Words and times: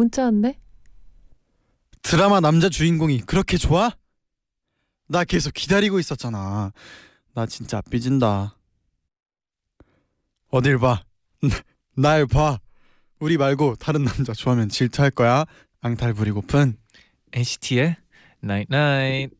문자 0.00 0.24
왔네. 0.24 0.58
드라마 2.00 2.40
남자 2.40 2.70
주인공이 2.70 3.20
그렇게 3.26 3.58
좋아? 3.58 3.94
나 5.08 5.24
계속 5.24 5.52
기다리고 5.52 5.98
있었잖아. 5.98 6.72
나 7.34 7.46
진짜 7.46 7.82
삐진다. 7.82 8.56
어딜 10.48 10.78
봐. 10.78 11.04
날 11.94 12.26
봐. 12.26 12.58
우리 13.18 13.36
말고 13.36 13.76
다른 13.76 14.04
남자 14.04 14.32
좋아하면 14.32 14.70
질투할 14.70 15.10
거야. 15.10 15.44
앙탈 15.82 16.14
부리고픈. 16.14 16.78
NCT의 17.32 17.96
Night 18.42 18.74
Night. 18.74 19.36
그대 19.36 19.39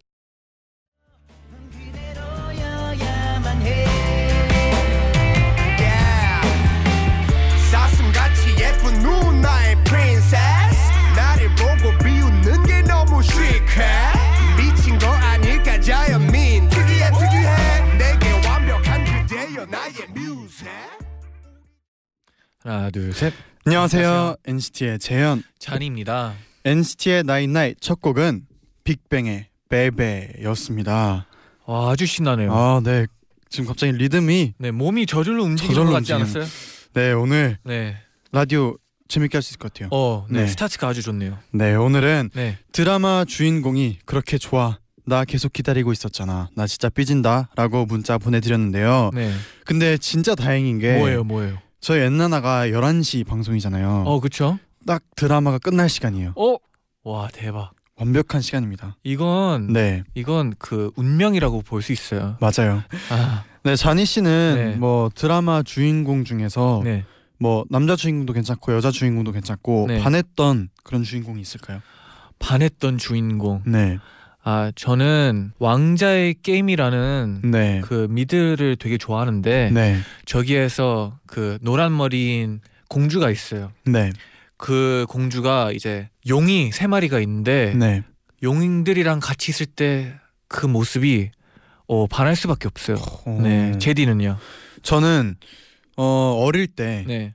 하나 22.63 22.91
둘 22.91 23.13
셋. 23.13 23.33
안녕하세요. 23.65 24.07
안녕하세요. 24.09 24.37
NCT의 24.47 24.99
재현. 24.99 25.43
쟈니입니다. 25.59 26.35
NCT의 26.65 27.25
Night 27.25 27.53
Night 27.53 27.81
첫 27.81 28.01
곡은 28.01 28.47
빅뱅의 28.85 29.47
BAE 29.69 29.92
BAE였습니다. 29.92 31.27
와 31.67 31.91
아주 31.91 32.07
신나네요. 32.07 32.53
아, 32.53 32.81
네. 32.85 33.07
지금 33.49 33.67
갑자기 33.67 33.93
리듬이 33.93 34.55
네 34.59 34.71
몸이 34.71 35.07
저절로 35.07 35.45
움직이는 35.45 35.75
저절로 35.75 35.91
것 35.91 35.95
같지 35.99 36.13
움직이는. 36.13 36.43
않았어요? 36.43 36.91
네, 36.93 37.13
오늘 37.13 37.59
네. 37.65 37.97
라디오 38.33 38.77
재밌게 39.09 39.37
할 39.39 39.43
수 39.43 39.51
있을 39.53 39.59
것 39.59 39.73
같아요. 39.73 39.89
어, 39.93 40.27
네. 40.31 40.43
네. 40.43 40.47
스타트가 40.47 40.89
아주 40.89 41.03
좋네요. 41.03 41.39
네, 41.53 41.75
오늘은 41.75 42.31
네. 42.35 42.59
드라마 42.73 43.25
주인공이 43.27 44.01
그렇게 44.05 44.39
좋아. 44.39 44.79
나 45.07 45.25
계속 45.25 45.53
기다리고 45.53 45.93
있었잖아. 45.93 46.51
나 46.55 46.67
진짜 46.67 46.89
삐진다라고 46.89 47.87
문자 47.87 48.19
보내드렸는데요. 48.19 49.11
네. 49.15 49.33
근데 49.65 49.97
진짜 49.99 50.35
다행인 50.35 50.79
게 50.79 50.99
뭐예요, 50.99 51.25
뭐예요? 51.25 51.59
저희 51.81 52.01
엔나나가 52.01 52.67
11시 52.69 53.27
방송이잖아요. 53.27 54.05
어, 54.07 54.21
그쵸? 54.21 54.59
딱 54.87 55.03
드라마가 55.17 55.59
끝날 55.59 55.89
시간이에요. 55.89 56.35
어, 56.37 56.57
와 57.05 57.29
대박. 57.33 57.73
완벽한 57.97 58.41
시간입니다. 58.41 58.97
이건 59.03 59.73
네, 59.73 60.05
이건 60.15 60.55
그 60.59 60.91
운명이라고 60.97 61.63
볼 61.63 61.83
수 61.83 61.93
있어요. 61.93 62.37
맞아요. 62.41 62.83
아, 63.11 63.45
네, 63.63 63.77
자니 63.77 64.07
씨는 64.07 64.55
네. 64.57 64.77
뭐 64.77 65.11
드라마 65.15 65.63
주인공 65.63 66.25
중에서 66.25 66.81
네. 66.83 67.05
뭐 67.39 67.65
남자 67.71 67.97
주인공도 67.97 68.33
괜찮고 68.33 68.73
여자 68.75 68.91
주인공도 68.91 69.33
괜찮고 69.33 69.87
네. 69.89 70.01
반했던 70.01 70.71
그런 70.83 71.03
주인공이 71.03 71.41
있을까요? 71.43 71.81
반했던 72.39 72.97
주인공. 72.97 73.63
네, 73.67 73.99
아, 74.43 74.73
저는 74.75 75.53
왕자의 75.59 76.37
게임이라는 76.43 77.43
네, 77.51 77.81
그 77.85 78.07
미드를 78.11 78.77
되게 78.77 78.97
좋아하는데 78.97 79.71
네, 79.73 79.99
저기에서 80.25 81.19
그 81.27 81.59
노란 81.61 81.97
머리인 81.97 82.61
공주가 82.89 83.31
있어요. 83.31 83.73
네, 83.85 84.11
그 84.57 85.07
공주가 85.09 85.73
이제 85.73 86.09
용이 86.29 86.73
세 86.73 86.87
마리가 86.87 87.21
있는데 87.21 87.75
네. 87.75 88.03
용들이랑 88.43 89.21
같이 89.21 89.51
있을 89.51 89.67
때 89.67 90.21
그 90.51 90.67
모습이 90.67 91.31
어 91.87 92.07
반할 92.09 92.35
수밖에 92.37 92.67
없어요. 92.67 92.97
어, 93.25 93.39
네, 93.41 93.79
제디는요. 93.79 94.37
저는 94.83 95.37
어 95.97 96.05
어릴 96.45 96.67
때 96.67 97.05
네, 97.07 97.35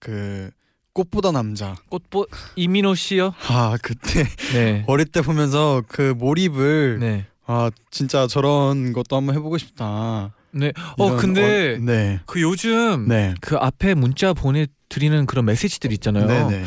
그 0.00 0.50
꽃보다 0.96 1.30
남자. 1.30 1.74
꽃보 1.90 2.26
이민호 2.56 2.94
씨요. 2.94 3.34
아 3.48 3.76
그때 3.82 4.24
네, 4.54 4.82
어릴 4.86 5.04
때 5.06 5.20
보면서 5.20 5.82
그 5.88 6.14
몰입을 6.16 6.98
네, 7.00 7.26
아 7.46 7.70
진짜 7.90 8.26
저런 8.26 8.94
것도 8.94 9.14
한번 9.16 9.34
해보고 9.34 9.58
싶다. 9.58 10.32
네. 10.52 10.72
어 10.96 11.16
근데 11.16 11.74
어, 11.74 11.78
네, 11.84 12.20
그 12.24 12.40
요즘 12.40 13.06
네, 13.08 13.34
그 13.42 13.56
앞에 13.56 13.92
문자 13.94 14.32
보내 14.32 14.66
드리는 14.88 15.26
그런 15.26 15.44
메시지들 15.44 15.92
있잖아요. 15.92 16.26
네, 16.26 16.44
네, 16.60 16.64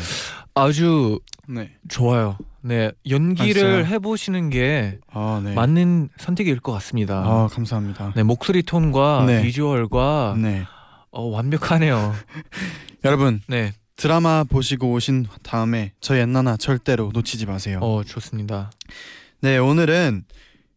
아주 0.54 1.18
네. 1.48 1.72
좋아요. 1.88 2.38
네, 2.62 2.92
연기를 3.08 3.62
맞아요. 3.82 3.84
해보시는 3.86 4.50
게 4.50 4.98
아 5.12 5.40
네. 5.42 5.54
맞는 5.54 6.10
선택일 6.18 6.60
것 6.60 6.70
같습니다. 6.74 7.16
아 7.26 7.48
감사합니다. 7.50 8.12
네, 8.14 8.22
목소리 8.22 8.62
톤과 8.62 9.24
네. 9.26 9.42
비주얼과 9.42 10.36
네, 10.38 10.62
어, 11.10 11.22
완벽하네요. 11.24 12.14
여러분 13.04 13.40
네, 13.48 13.72
드라마 14.00 14.44
보시고 14.44 14.92
오신 14.92 15.26
다음에 15.42 15.92
저희 16.00 16.20
엔나나 16.20 16.56
절대로 16.56 17.10
놓치지 17.12 17.44
마세요. 17.44 17.80
어 17.82 18.02
좋습니다. 18.02 18.70
네 19.42 19.58
오늘은 19.58 20.24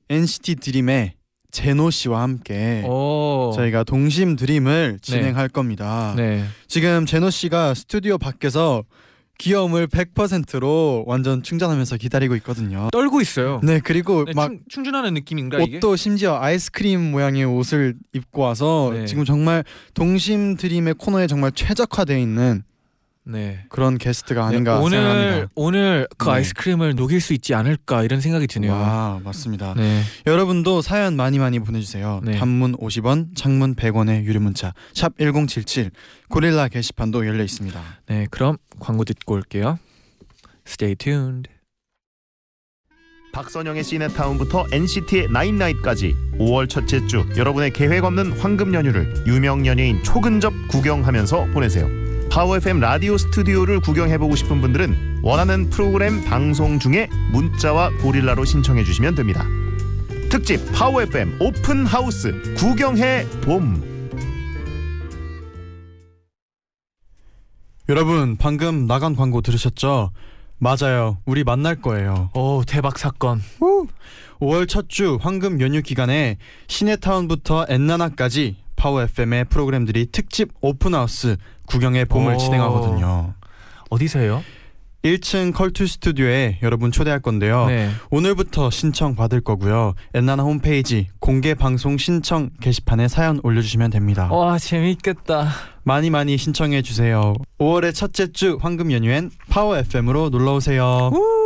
NCT 0.09 0.55
드림의 0.55 1.13
제노 1.49 1.89
씨와 1.89 2.21
함께 2.21 2.83
어, 2.85 3.53
저희가 3.55 3.85
동심 3.85 4.35
드림을 4.35 4.99
진행할 5.01 5.47
겁니다. 5.47 6.13
네, 6.17 6.43
지금 6.67 7.05
제노 7.05 7.29
씨가 7.29 7.75
스튜디오 7.75 8.17
밖에서 8.17 8.83
귀여움을 9.37 9.87
100%로 9.87 11.05
완전 11.07 11.43
충전하면서 11.43 11.95
기다리고 11.95 12.35
있거든요. 12.35 12.89
떨고 12.91 13.21
있어요. 13.21 13.61
네 13.63 13.79
그리고 13.79 14.25
네, 14.25 14.33
막 14.35 14.49
충, 14.49 14.59
충전하는 14.67 15.13
느낌인가 15.13 15.59
이게? 15.61 15.77
옷도 15.77 15.95
심지어 15.95 16.41
아이스크림 16.41 17.11
모양의 17.11 17.45
옷을 17.45 17.95
입고 18.11 18.41
와서 18.41 18.91
네. 18.93 19.05
지금 19.05 19.23
정말 19.23 19.63
동심 19.93 20.57
드림의 20.57 20.95
코너에 20.95 21.27
정말 21.27 21.53
최적화되어 21.53 22.17
있는 22.17 22.63
네. 23.25 23.63
그런 23.69 23.97
게스트가 23.97 24.41
네, 24.41 24.47
아닌가 24.47 24.79
오늘 24.79 24.97
생각합니다. 24.97 25.51
오늘 25.55 26.07
그 26.17 26.25
네. 26.25 26.31
아이스크림을 26.31 26.95
녹일 26.95 27.21
수 27.21 27.33
있지 27.33 27.53
않을까 27.53 28.03
이런 28.03 28.19
생각이 28.19 28.47
드네요. 28.47 28.71
와 28.73 29.19
맞습니다. 29.23 29.73
네, 29.75 30.01
여러분도 30.27 30.81
사연 30.81 31.15
많이 31.15 31.39
많이 31.39 31.59
보내주세요. 31.59 32.21
네. 32.23 32.37
단문 32.37 32.75
50원, 32.77 33.35
장문 33.35 33.75
100원의 33.75 34.25
유료 34.25 34.39
문자 34.39 34.73
샵 34.93 35.15
#1077 35.17 35.91
고릴라 36.29 36.67
게시판도 36.67 37.25
열려 37.25 37.43
있습니다. 37.43 37.81
네, 38.07 38.27
그럼 38.29 38.57
광고 38.79 39.03
듣고 39.05 39.35
올게요. 39.35 39.79
Stay 40.67 40.95
tuned. 40.95 41.49
박선영의 43.33 43.83
시네타운부터 43.83 44.67
NCT의 44.71 45.29
나인나잇까지 45.31 46.13
5월 46.39 46.69
첫째 46.69 47.07
주 47.07 47.25
여러분의 47.35 47.71
계획 47.71 48.03
없는 48.03 48.33
황금 48.33 48.75
연휴를 48.75 49.23
유명 49.25 49.65
연예인 49.65 50.03
초근접 50.03 50.53
구경하면서 50.69 51.45
보내세요. 51.45 52.02
파워 52.33 52.57
FM 52.57 52.79
라디오 52.79 53.15
스튜디오를 53.15 53.79
구경해보고 53.79 54.35
싶은 54.35 54.59
분들은 54.59 55.19
원하는 55.21 55.69
프로그램 55.69 56.23
방송 56.23 56.79
중에 56.79 57.07
문자와 57.31 57.91
고릴라로 58.01 58.43
신청해 58.43 58.83
주시면 58.85 59.13
됩니다. 59.13 59.45
특집 60.31 60.59
파워 60.73 61.03
FM 61.03 61.37
오픈 61.39 61.85
하우스 61.85 62.55
구경해 62.57 63.27
봄. 63.43 63.83
여러분 67.87 68.35
방금 68.35 68.87
나간 68.87 69.15
광고 69.15 69.41
들으셨죠? 69.41 70.09
맞아요. 70.57 71.19
우리 71.27 71.43
만날 71.43 71.75
거예요. 71.81 72.31
오 72.33 72.63
대박 72.65 72.97
사건. 72.97 73.43
5월 74.39 74.67
첫 74.67 74.89
주 74.89 75.19
황금 75.21 75.61
연휴 75.61 75.83
기간에 75.83 76.37
씨네타운부터 76.65 77.67
엔나나까지 77.69 78.55
파워 78.83 79.01
FM의 79.01 79.45
프로그램들이 79.45 80.07
특집 80.11 80.49
오픈하우스 80.59 81.37
구경해 81.67 82.03
봄을 82.03 82.33
오. 82.33 82.37
진행하거든요. 82.37 83.33
어디서요? 83.89 84.43
1층 85.05 85.53
컬투 85.53 85.87
스튜디오에 85.87 86.59
여러분 86.63 86.91
초대할 86.91 87.21
건데요. 87.21 87.67
네. 87.67 87.89
오늘부터 88.09 88.69
신청 88.71 89.15
받을 89.15 89.39
거고요. 89.39 89.93
엔나나 90.13 90.43
홈페이지 90.43 91.07
공개 91.19 91.53
방송 91.53 91.97
신청 91.97 92.49
게시판에 92.59 93.07
사연 93.07 93.39
올려주시면 93.41 93.89
됩니다. 93.91 94.29
와 94.29 94.57
재밌겠다. 94.57 95.47
많이 95.83 96.09
많이 96.09 96.35
신청해 96.35 96.81
주세요. 96.81 97.35
5월의 97.59 97.95
첫째 97.95 98.33
주 98.33 98.57
황금 98.59 98.91
연휴엔 98.91 99.31
파워 99.49 99.77
FM으로 99.77 100.27
놀러 100.29 100.55
오세요. 100.55 101.09
Again 101.13 101.42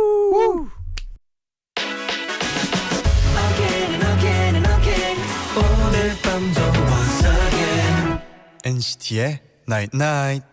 NCT의 9.08 9.40
Night 9.68 9.96
Night. 9.96 10.46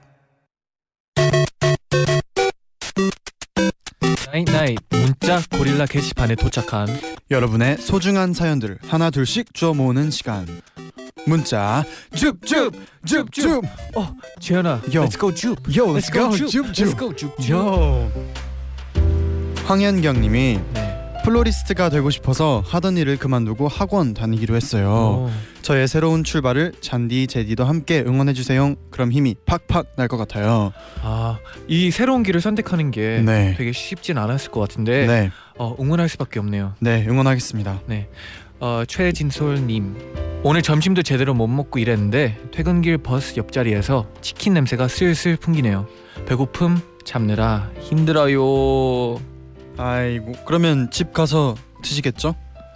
Night 4.31 4.54
Night 4.54 4.77
문자 4.89 5.41
고릴라 5.51 5.85
게시판에 5.85 6.35
도착한 6.35 6.87
여러분의 7.31 7.77
소중한 7.77 8.33
사연들을 8.33 8.79
하나 8.87 9.09
둘씩 9.09 9.53
주워 9.53 9.73
모으는 9.73 10.09
시간. 10.09 10.47
문자 11.27 11.83
줍줍 12.15 12.73
줍줍 13.05 13.63
어 13.95 14.15
재현아 14.39 14.81
Yo. 14.93 15.05
Let's 15.05 15.19
go 15.19 15.33
줍 15.33 15.57
Yo, 15.75 15.93
Let's 15.93 16.11
go 16.11 16.29
줍 16.31 16.47
줍, 16.47 16.73
줍. 16.73 16.85
Let's 16.85 16.97
go 16.97 17.15
줍 17.15 17.37
줍. 17.39 17.51
Yo. 17.51 18.11
황현경님이 19.65 20.59
네. 20.73 20.94
플로리스트가 21.25 21.89
되고 21.89 22.11
싶어서 22.11 22.63
하던 22.67 22.97
일을 22.97 23.17
그만두고 23.17 23.67
학원 23.67 24.13
다니기로 24.13 24.55
했어요. 24.55 24.89
어. 24.91 25.31
저의 25.63 25.87
새로운 25.87 26.23
출발을 26.23 26.73
잔디 26.81 27.25
제디도 27.25 27.65
함께 27.65 28.03
응원해 28.05 28.33
주세요. 28.33 28.75
그럼 28.91 29.11
힘이 29.11 29.35
팍팍 29.45 29.93
날 29.97 30.07
것 30.07 30.17
같아요. 30.17 30.71
아 31.01 31.39
이 31.67 31.89
새로운 31.89 32.21
길을 32.21 32.41
선택하는 32.41 32.91
게 32.91 33.23
네. 33.25 33.55
되게 33.57 33.71
쉽진 33.71 34.19
않았을 34.19 34.51
것 34.51 34.59
같은데 34.59 35.07
네, 35.07 35.31
어, 35.57 35.75
응원할 35.79 36.07
수밖에 36.09 36.39
없네요. 36.39 36.73
네 36.79 37.03
응원하겠습니다. 37.09 37.81
어, 38.59 38.83
최진솔님 38.87 39.95
오늘 40.43 40.61
점심도 40.61 41.01
제대로 41.01 41.33
못 41.33 41.47
먹고 41.47 41.79
일했는데 41.79 42.37
퇴근길 42.51 42.99
버스 42.99 43.35
옆자리에서 43.37 44.05
치킨 44.21 44.53
냄새가 44.53 44.87
슬슬 44.87 45.37
풍기네요. 45.37 45.87
배고픔 46.27 46.79
참느라 47.03 47.71
힘들어요. 47.81 49.19
아이고 49.77 50.33
그러면 50.45 50.89
집 50.91 51.13
가서 51.13 51.55
드시겠죠? 51.83 52.35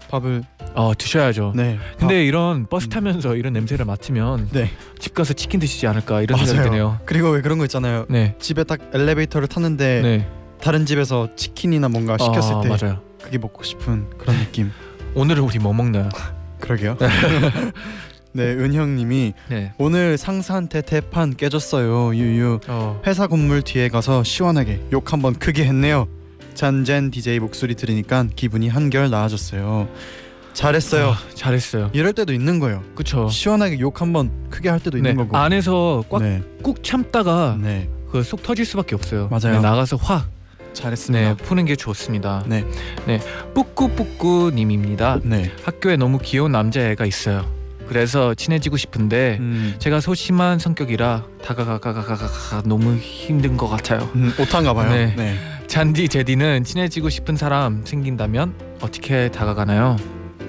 밥을 0.10 0.44
어 0.76 0.94
드셔야죠. 0.98 1.54
네. 1.56 1.78
근데 1.98 2.26
이런 2.26 2.68
버스 2.68 2.88
음. 2.88 2.90
타면서 2.90 3.36
이런 3.36 3.54
냄새를 3.54 3.86
맡으면 3.86 4.50
네. 4.52 4.70
집 4.98 5.14
가서 5.14 5.34
치킨 5.34 5.60
드시지 5.60 5.88
않을까 5.88 6.22
이런 6.22 6.38
맞아요. 6.38 6.48
생각이 6.48 6.70
드네요. 6.70 7.00
그리고 7.06 7.30
왜 7.30 7.42
그런 7.42 7.58
거 7.58 7.66
있잖아요. 7.66 8.06
네. 8.10 8.36
집에 8.40 8.64
딱 8.64 8.80
엘리베이터를 8.94 9.48
탔는데 9.48 10.02
네. 10.02 10.28
다른 10.62 10.86
집에서 10.86 11.30
치킨이나 11.36 11.90
뭔가 11.90 12.18
시켰을 12.18 12.56
아, 12.56 12.62
때 12.62 12.70
맞아요. 12.70 13.02
그게 13.22 13.38
먹고 13.38 13.64
싶은 13.64 14.10
그런 14.18 14.38
느낌. 14.38 14.72
오늘은 15.16 15.44
우리 15.44 15.60
뭐 15.60 15.74
먹나요? 15.74 16.10
그러게요. 16.60 16.98
네, 18.34 18.44
은형님이 18.54 19.34
네. 19.50 19.74
오늘 19.78 20.18
상사한테 20.18 20.82
대판 20.82 21.36
깨졌어요. 21.36 22.16
유유. 22.16 22.60
어. 22.68 23.02
회사 23.08 23.28
건물 23.28 23.62
뒤에 23.62 23.90
가서 23.90 24.24
시원하게 24.24 24.82
욕 24.92 25.14
한번 25.14 25.34
크게 25.36 25.66
했네요. 25.66 26.08
잔젠 26.60 27.10
DJ 27.10 27.40
목소리 27.40 27.74
들으니까 27.74 28.26
기분이 28.36 28.68
한결 28.68 29.10
나아졌어요. 29.10 29.88
잘했어요. 30.52 31.12
아, 31.12 31.18
잘했어요. 31.34 31.90
이럴 31.94 32.12
때도 32.12 32.34
있는 32.34 32.60
거예요. 32.60 32.84
그쵸. 32.96 33.30
시원하게 33.30 33.80
욕 33.80 34.02
한번 34.02 34.30
크게 34.50 34.68
할 34.68 34.82
때도 34.82 34.98
네. 34.98 35.12
있는 35.12 35.24
거고. 35.24 35.38
안에서 35.38 36.04
꽉 36.10 36.22
네, 36.22 36.44
꾹 36.62 36.84
참다가 36.84 37.58
네, 37.58 37.88
그속 38.12 38.44
터질 38.44 38.66
수밖에 38.66 38.94
없어요. 38.94 39.30
맞아요. 39.30 39.56
네, 39.56 39.62
나가서 39.62 39.96
확 39.96 40.28
잘했습니다. 40.74 41.30
네, 41.30 41.36
푸는 41.38 41.64
게 41.64 41.78
좋습니다. 41.78 42.44
네. 42.46 42.66
네. 43.08 43.22
뿌꾸뿌꾸 43.54 44.52
님입니다. 44.54 45.22
네. 45.24 45.54
학교에 45.64 45.96
너무 45.96 46.20
귀여운 46.22 46.52
남자애가 46.52 47.06
있어요. 47.06 47.46
그래서 47.88 48.36
친해지고 48.36 48.76
싶은데 48.76 49.38
음, 49.40 49.76
제가 49.80 50.02
소심한 50.02 50.60
성격이라 50.60 51.24
다가가가가가가 51.42 52.64
너무 52.66 52.98
힘든 52.98 53.56
것 53.56 53.70
같아요. 53.70 54.10
음, 54.16 54.34
오타인가 54.38 54.74
봐요. 54.74 54.92
네. 54.92 55.16
네. 55.16 55.38
잔디 55.70 56.10
제디는 56.10 56.64
친해지고 56.64 57.10
싶은 57.10 57.36
사람 57.38 57.86
생긴다면 57.86 58.56
어떻게 58.82 59.30
다가가나요? 59.30 59.98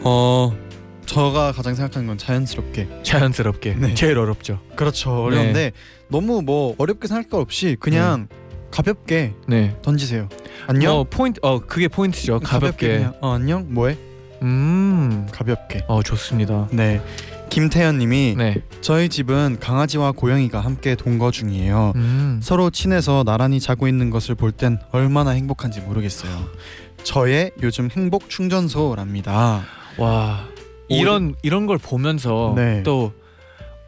어, 0.02 0.56
저가 1.04 1.52
가장 1.52 1.74
생각하는 1.74 2.08
건 2.08 2.16
자연스럽게. 2.16 2.88
자연스럽게. 3.02 3.74
네. 3.74 3.92
제일 3.92 4.16
어렵죠. 4.16 4.60
그렇죠. 4.76 5.24
어려운데 5.24 5.72
너무 6.08 6.40
뭐 6.40 6.74
어렵게 6.78 7.06
생각할 7.06 7.28
거 7.28 7.38
없이 7.38 7.76
그냥 7.78 8.28
가볍게 8.70 9.34
네. 9.46 9.76
던지세요. 9.82 10.30
안녕. 10.66 10.96
어 10.96 11.04
포인트 11.04 11.38
어 11.42 11.58
그게 11.60 11.86
포인트죠. 11.88 12.40
가볍게. 12.40 12.88
그냥, 12.96 13.14
어, 13.20 13.34
안녕. 13.34 13.66
뭐해? 13.68 13.98
음. 14.40 15.26
가볍게. 15.32 15.84
어 15.86 16.02
좋습니다. 16.02 16.66
네. 16.72 17.02
김태현님이 17.50 18.36
네. 18.38 18.62
저희 18.80 19.08
집은 19.08 19.58
강아지와 19.60 20.12
고양이가 20.12 20.60
함께 20.60 20.94
동거 20.94 21.30
중이에요. 21.30 21.92
음. 21.96 22.40
서로 22.42 22.70
친해서 22.70 23.24
나란히 23.24 23.60
자고 23.60 23.88
있는 23.88 24.08
것을 24.10 24.34
볼 24.36 24.52
땐 24.52 24.78
얼마나 24.92 25.30
행복한지 25.30 25.80
모르겠어요. 25.80 26.30
저의 27.02 27.50
요즘 27.62 27.88
행복 27.90 28.28
충전소랍니다. 28.30 29.64
와. 29.98 30.44
이런 30.88 31.34
이런 31.42 31.66
걸 31.66 31.78
보면서 31.78 32.52
네. 32.56 32.82
또 32.84 33.12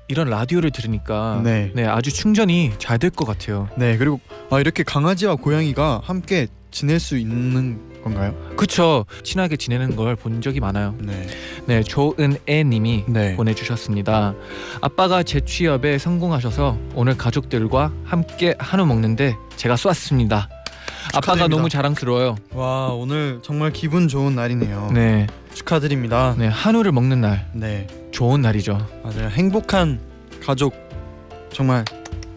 이런 0.09 0.29
라디오를 0.29 0.71
들으니까 0.71 1.41
네. 1.43 1.73
네, 1.75 1.85
아주 1.85 2.13
충전이 2.13 2.73
잘 2.79 2.99
될 2.99 3.11
것 3.11 3.25
같아요. 3.27 3.69
네 3.77 3.97
그리고 3.97 4.21
아, 4.51 4.61
이렇게 4.61 4.83
강아지와 4.83 5.37
고양이가 5.37 6.03
함께 6.05 6.47
지낼 6.71 7.01
수 7.01 7.17
있는 7.19 7.79
건가요? 8.03 8.35
그쵸 8.57 9.07
친하게 9.23 9.57
지내는 9.57 9.97
걸 9.97 10.17
본 10.17 10.41
적이 10.41 10.61
많아요. 10.61 10.95
네. 10.99 11.27
네 11.67 11.83
조은애 11.83 12.65
님이 12.65 13.05
네. 13.09 13.35
보내주셨습니다. 13.37 14.35
아빠가 14.81 15.23
재취업에 15.23 15.99
성공하셔서 15.99 16.77
오늘 16.95 17.17
가족들과 17.17 17.93
함께 18.05 18.55
한우 18.59 18.85
먹는데 18.87 19.37
제가 19.57 19.77
쏘았습니다. 19.77 20.49
아빠가 21.09 21.21
축하드립니다. 21.21 21.57
너무 21.57 21.69
자랑스러워요. 21.69 22.37
와 22.53 22.89
오늘 22.89 23.41
정말 23.43 23.73
기분 23.73 24.07
좋은 24.09 24.35
날이네요. 24.37 24.91
네, 24.95 25.27
축하드립니다. 25.55 26.35
네 26.39 26.47
한우를 26.47 26.93
먹는 26.93 27.21
날 27.21 27.47
네 27.55 27.87
좋은 28.13 28.43
날이죠. 28.43 28.87
맞아요. 29.03 29.29
행복한 29.31 29.99
가족 30.45 30.75
정말 31.53 31.85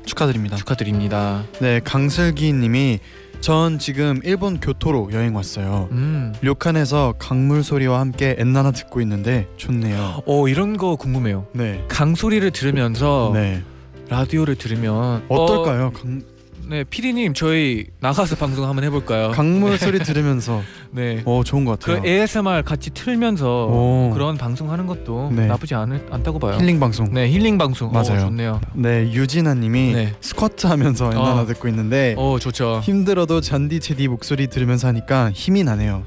축하드립니다. 0.06 0.56
축하드립니다. 0.56 1.44
네 1.60 1.80
강슬기님이 1.84 3.00
전 3.42 3.78
지금 3.78 4.20
일본 4.24 4.60
교토로 4.60 5.10
여행 5.14 5.36
왔어요. 5.36 5.88
음, 5.92 6.34
료칸에서 6.42 7.16
강물 7.20 7.64
소리와 7.64 8.00
함께 8.00 8.36
엔나나 8.40 8.72
듣고 8.72 9.02
있는데 9.02 9.48
좋네요. 9.58 10.24
어 10.26 10.48
이런 10.48 10.78
거 10.78 10.96
궁금해요. 10.96 11.46
네. 11.54 11.84
강 11.88 12.16
소리를 12.16 12.50
들으면서 12.52 13.32
네. 13.34 13.62
라디오를 14.10 14.56
들으면 14.56 15.24
어떨까요? 15.30 15.92
강, 15.94 16.22
어, 16.22 16.35
네, 16.68 16.84
피디님 16.84 17.34
저희 17.34 17.86
나가서 18.00 18.36
방송 18.36 18.68
한번 18.68 18.84
해볼까요? 18.86 19.32
강물 19.32 19.78
소리 19.78 20.00
들으면서 20.00 20.62
네. 20.92 21.22
어 21.26 21.44
좋은 21.46 21.64
것그 21.66 21.86
같아요. 21.92 22.04
ASMR 22.06 22.64
같이 22.64 22.90
틀면서 22.90 23.68
오. 23.68 24.12
그런 24.14 24.38
방송하는 24.38 24.88
것도 24.88 25.32
네. 25.36 25.46
나쁘지 25.48 25.76
않을, 25.76 26.08
않다고 26.10 26.40
봐요. 26.40 26.58
힐링 26.60 26.80
방송. 26.80 27.14
네, 27.14 27.30
힐링 27.30 27.58
방송. 27.58 27.92
맞아요. 27.92 28.14
어, 28.14 28.20
좋네요. 28.20 28.62
네 28.74 29.12
유진아님이 29.12 29.94
네. 29.94 30.14
스쿼트 30.22 30.68
하면서 30.68 31.06
엔나나 31.06 31.42
어. 31.42 31.46
듣고 31.46 31.68
있는데 31.68 32.16
어, 32.18 32.38
좋죠. 32.40 32.82
힘들어도 32.84 33.42
잔디 33.42 33.80
제디 33.80 34.08
목소리 34.08 34.48
들으면서 34.48 34.88
하니까 34.88 35.32
힘이 35.32 35.64
나네요. 35.64 36.04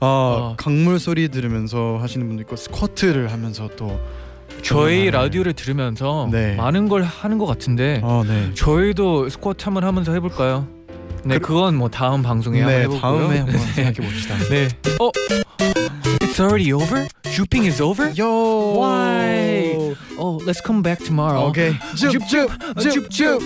아 0.00 0.06
어. 0.06 0.54
강물 0.56 0.98
소리 0.98 1.28
들으면서 1.28 1.98
하시는 2.00 2.26
분도 2.26 2.42
있고 2.42 2.56
스쿼트를 2.56 3.32
하면서 3.32 3.68
또 3.76 4.00
저희 4.62 5.04
네. 5.06 5.10
라디오를 5.10 5.52
들으면서 5.52 6.28
네. 6.30 6.54
많은 6.54 6.88
걸 6.88 7.02
하는 7.02 7.38
것 7.38 7.46
같은데 7.46 8.00
어, 8.02 8.22
네. 8.26 8.50
저희도 8.54 9.28
스쿼트 9.28 9.64
한번 9.64 9.84
하면서 9.84 10.12
해볼까요? 10.12 10.66
네, 11.24 11.38
그- 11.38 11.48
그, 11.48 11.54
건뭐 11.54 11.88
다음 11.90 12.22
방송에 12.22 12.60
한번 12.60 12.76
네 12.76 12.82
해보고요. 12.82 13.00
다음에 13.00 13.38
한번 13.38 13.54
네. 13.56 13.58
생각해 13.72 13.94
봅시다. 14.08 14.36
네. 14.48 14.68
어, 15.00 15.10
it's 16.20 16.40
already 16.40 16.72
over? 16.72 17.06
Shopping 17.26 17.66
is 17.68 17.82
over? 17.82 18.10
요. 18.18 18.26
Why? 18.78 19.94
Oh, 20.18 20.38
let's 20.46 20.62
come 20.64 20.82
back 20.82 21.04
tomorrow. 21.04 21.48
오케이. 21.48 21.72
줍줍 21.96 22.48
줍 23.10 23.40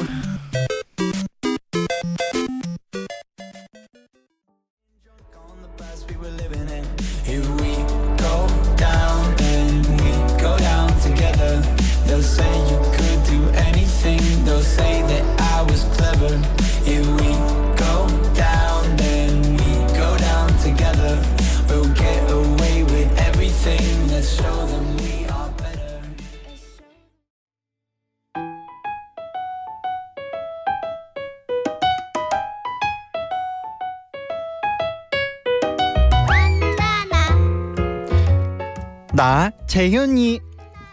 나 39.14 39.50
재현이. 39.68 40.40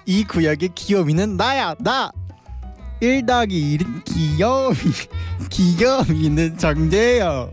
이 0.05 0.23
구역의 0.23 0.69
귀요미는 0.75 1.37
나야 1.37 1.75
나. 1.79 2.11
1 2.99 3.25
더하기 3.25 3.77
1은 3.79 4.03
귀요미. 4.05 4.75
귀요미는 5.49 6.57
정재요. 6.57 7.51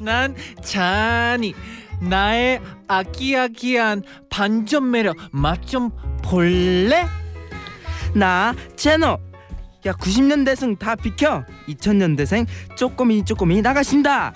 난 0.00 0.34
잔이. 0.62 1.54
나의 2.00 2.60
아기아기한 2.86 4.02
반전 4.28 4.90
매력 4.90 5.16
맛 5.30 5.64
좀 5.66 5.90
볼래? 6.22 7.06
나 8.14 8.54
제노 8.76 9.18
야 9.86 9.92
90년대생 9.92 10.78
다 10.78 10.94
비켜. 10.96 11.44
2000년대생 11.68 12.46
쪼꼬미 12.76 13.24
쪼꼬미 13.24 13.62
나가신다. 13.62 14.34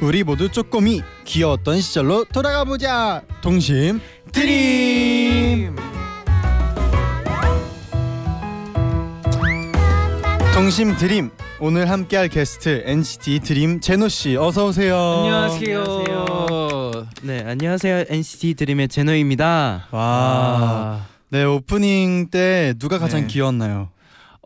우리 0.00 0.22
모두 0.22 0.48
쪼꼬미 0.48 1.02
귀여웠던 1.24 1.80
시절로 1.80 2.24
돌아가 2.24 2.64
보자. 2.64 3.22
동심 3.40 4.00
드림. 4.32 5.76
동심 10.54 10.96
드림. 10.96 11.30
오늘 11.60 11.90
함께할 11.90 12.28
게스트 12.28 12.82
NCT 12.86 13.40
드림 13.40 13.80
제노 13.80 14.08
씨 14.08 14.36
어서 14.36 14.66
오세요. 14.66 14.96
안녕하세요. 14.96 16.04
네 17.22 17.44
안녕하세요 17.44 18.04
NCT 18.08 18.54
드림의 18.54 18.88
제노입니다. 18.88 19.88
와. 19.90 20.00
아, 20.00 21.06
네 21.30 21.42
오프닝 21.44 22.28
때 22.30 22.74
누가 22.78 22.98
가장 22.98 23.22
네. 23.22 23.26
귀여웠나요? 23.26 23.88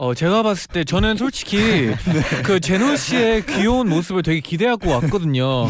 어 0.02 0.14
제가 0.14 0.42
봤을 0.42 0.66
때 0.72 0.82
저는 0.82 1.16
솔직히 1.16 1.92
그 2.42 2.58
제노 2.58 2.96
씨의 2.96 3.46
귀여운 3.46 3.88
모습을 3.88 4.24
되게 4.24 4.40
기대하고 4.40 4.90
왔거든요. 4.90 5.68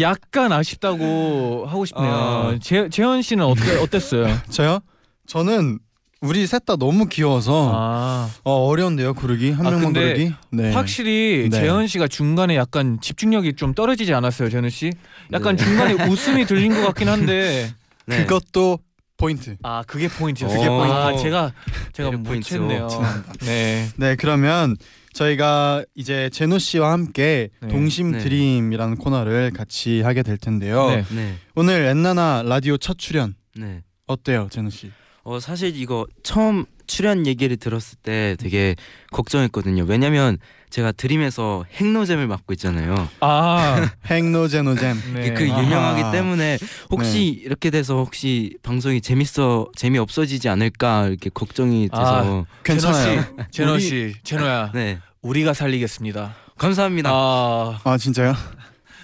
약간 0.00 0.50
아쉽다고 0.50 1.66
하고 1.68 1.84
싶네요. 1.84 2.10
아. 2.10 2.58
재 2.62 2.88
재현 2.88 3.20
씨는 3.20 3.44
어때 3.44 3.76
어땠어요? 3.76 4.28
저요? 4.48 4.80
저는 5.26 5.78
우리 6.22 6.46
셋 6.46 6.64
다 6.64 6.76
너무 6.76 7.04
귀여워서 7.06 7.70
아 7.74 8.30
어, 8.44 8.66
어려운데요 8.66 9.12
고르기 9.12 9.50
한 9.50 9.66
아, 9.66 9.70
명만 9.72 9.92
고르기. 9.92 10.32
네. 10.52 10.72
확실히 10.72 11.50
네. 11.50 11.60
재현 11.60 11.86
씨가 11.86 12.08
중간에 12.08 12.56
약간 12.56 12.98
집중력이 13.02 13.56
좀 13.56 13.74
떨어지지 13.74 14.14
않았어요, 14.14 14.48
재현 14.48 14.70
씨? 14.70 14.90
약간 15.34 15.58
중간에 15.58 15.92
웃음이 16.08 16.46
들린 16.46 16.72
것 16.72 16.80
같긴 16.80 17.10
한데. 17.10 17.70
네. 18.06 18.16
그것도 18.24 18.78
포인트. 19.16 19.56
아 19.62 19.82
그게 19.86 20.08
포인트였어요. 20.08 20.58
그게 20.58 20.68
포인트. 20.68 20.92
아 20.92 21.16
제가 21.16 21.52
제가 21.92 22.10
포인트요. 22.10 22.60
못했네요. 22.62 22.88
네. 23.44 23.88
네 23.96 24.16
그러면 24.16 24.76
저희가 25.14 25.84
이제 25.94 26.28
제노 26.30 26.58
씨와 26.58 26.92
함께 26.92 27.48
네. 27.60 27.68
동심 27.68 28.12
네. 28.12 28.18
DREAM이라는 28.18 28.96
코너를 28.96 29.52
같이 29.52 30.02
하게 30.02 30.22
될 30.22 30.36
텐데요. 30.36 30.88
네. 30.90 31.04
네. 31.14 31.34
오늘 31.54 31.86
엔나나 31.86 32.42
라디오 32.44 32.76
첫 32.76 32.98
출연 32.98 33.34
네. 33.56 33.82
어때요, 34.06 34.48
제노 34.50 34.70
씨? 34.70 34.92
어 35.24 35.40
사실 35.40 35.74
이거 35.76 36.06
처음 36.22 36.66
출연 36.86 37.26
얘기를 37.26 37.56
들었을 37.56 37.98
때 38.02 38.36
되게 38.38 38.74
걱정했거든요. 39.12 39.84
왜냐면 39.86 40.38
제가 40.70 40.92
드림에서 40.92 41.64
핵노잼을 41.72 42.26
맡고 42.26 42.52
있잖아요. 42.54 43.08
아 43.20 43.90
핵노제노잼. 44.06 45.14
네. 45.14 45.32
그. 45.34 45.46
유명하기 45.46 46.16
때문에 46.16 46.58
혹시 46.90 47.24
이렇게 47.26 47.70
돼서 47.70 47.96
혹시 47.96 48.56
방송이 48.62 49.00
재밌어 49.00 49.68
재미 49.76 49.98
없어지지 49.98 50.48
않을까 50.48 51.06
이렇게 51.08 51.30
걱정이 51.32 51.88
돼서 51.88 52.46
괜찮아요. 52.64 53.24
제노 53.50 53.78
씨, 53.78 54.14
제노야, 54.24 54.72
네 54.74 54.98
우리가 55.22 55.54
살리겠습니다. 55.54 56.34
감사합니다. 56.58 57.10
아 57.12 57.78
아 57.84 57.96
진짜요? 57.98 58.34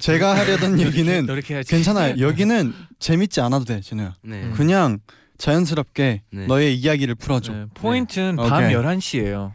제가 0.01 0.37
하려던 0.37 0.81
얘기는. 0.81 1.27
괜찮아요. 1.69 2.17
여기는 2.19 2.75
재밌지 2.99 3.41
않아도 3.41 3.65
돼, 3.65 3.81
제노야. 3.81 4.15
네. 4.23 4.51
그냥 4.57 4.99
자연스럽게 5.47 6.23
네. 6.31 6.47
너의 6.47 6.77
이야기를 6.77 7.17
풀어줘. 7.17 7.53
네, 7.53 7.67
포인트는 7.75 8.37
네. 8.37 8.49
밤 8.49 8.63
오케이. 8.65 8.77
11시예요. 8.77 9.53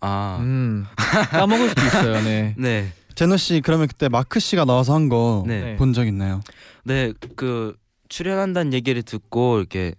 아 0.00 0.38
음. 0.40 0.86
까먹을 1.30 1.68
수도 1.68 1.82
있어요. 1.82 2.22
네. 2.22 2.54
네. 2.58 2.90
제노 3.16 3.36
씨 3.36 3.60
그러면 3.62 3.86
그때 3.86 4.08
마크 4.08 4.40
씨가 4.40 4.64
나와서 4.64 4.94
한 4.94 5.10
거본 5.10 5.46
네. 5.48 5.76
적 5.92 6.06
있나요? 6.06 6.40
네, 6.84 7.12
그 7.36 7.76
출연한다는 8.08 8.72
얘기를 8.72 9.02
듣고 9.02 9.58
이렇게 9.58 9.94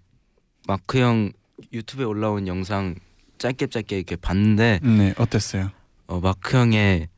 마크 0.67 0.97
형 0.99 1.31
유튜브에 1.71 2.05
올라온 2.05 2.47
영상 2.47 2.95
짧게 3.37 3.67
짧게 3.67 3.95
이렇게 3.97 4.15
봤는데 4.15 4.79
네, 4.81 5.13
어땠어요? 5.19 5.69
어, 6.07 6.19
마크 6.19 6.57
형의 6.57 7.09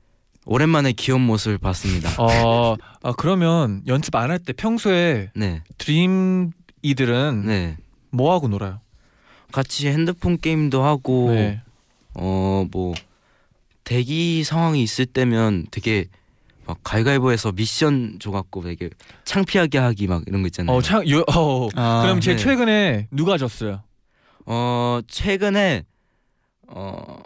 오랜만에 0.46 0.92
귀여운 0.92 1.22
모습을 1.22 1.58
봤습니다. 1.58 2.10
어, 2.22 2.76
아, 3.02 3.14
그러면 3.18 3.82
연습 3.88 4.14
안 4.16 4.30
할 4.30 4.40
때 4.40 4.52
평소에 4.52 5.32
네, 5.36 5.64
드림 5.78 6.52
이들은 6.82 7.44
네. 7.46 7.78
뭐 8.14 8.32
하고 8.32 8.48
놀아요? 8.48 8.80
같이 9.52 9.88
핸드폰 9.88 10.38
게임도 10.38 10.84
하고 10.84 11.32
네. 11.32 11.62
어뭐 12.14 12.94
대기 13.84 14.44
상황이 14.44 14.82
있을 14.84 15.06
때면 15.06 15.66
되게 15.72 16.06
막 16.66 16.78
가위가위보에서 16.84 17.52
미션 17.52 18.20
줘갖고 18.20 18.62
되게 18.62 18.90
창피하게 19.26 19.80
하기 19.80 20.08
막 20.08 20.24
이런 20.28 20.42
거 20.44 20.48
있잖아요. 20.48 20.78
어, 20.78 20.82
참, 20.82 21.08
요, 21.10 21.24
어, 21.36 21.68
아, 21.76 22.02
그럼 22.04 22.22
제 22.22 22.32
네. 22.32 22.38
최근에 22.38 23.08
누가 23.12 23.38
졌어요? 23.38 23.82
어 24.46 25.00
최근에 25.08 25.84
어. 26.68 27.18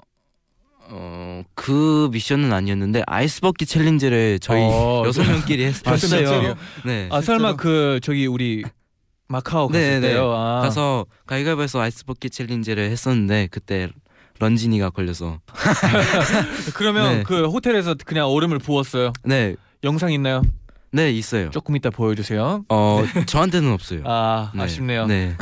어, 0.90 1.44
그 1.54 2.08
미션은 2.14 2.54
아니었는데 2.54 3.04
아이스버킷 3.08 3.68
챌린지를 3.68 4.40
저희 4.40 4.62
어, 4.62 5.04
여섯 5.06 5.24
명끼리 5.24 5.66
했, 5.66 5.86
아, 5.86 5.92
했어요. 5.92 6.56
네. 6.86 7.10
아, 7.12 7.20
설마 7.20 7.58
그 7.58 8.00
저기 8.02 8.26
우리 8.26 8.64
마카오 9.28 9.68
갔을 9.68 9.82
네, 9.82 10.00
네. 10.00 10.10
때요. 10.10 10.32
아. 10.34 10.62
가서 10.62 11.06
가위가위보에서 11.26 11.80
아이스버킷 11.82 12.32
챌린지를 12.32 12.90
했었는데 12.90 13.48
그때 13.52 13.90
런진이가 14.40 14.92
걸려서 14.92 15.40
그러면 16.76 17.18
네. 17.18 17.24
그 17.24 17.48
호텔에서 17.48 17.96
그냥 18.06 18.28
얼음을 18.28 18.60
부었어요. 18.60 19.12
네, 19.24 19.56
영상 19.84 20.12
있나요? 20.12 20.42
네 20.92 21.12
있어요. 21.12 21.50
조금 21.52 21.76
이따 21.76 21.90
보여주세요. 21.90 22.64
어 22.70 23.04
저한테는 23.28 23.72
없어요. 23.72 24.02
아, 24.06 24.52
네. 24.56 24.64
아쉽네요. 24.64 25.06
네. 25.06 25.36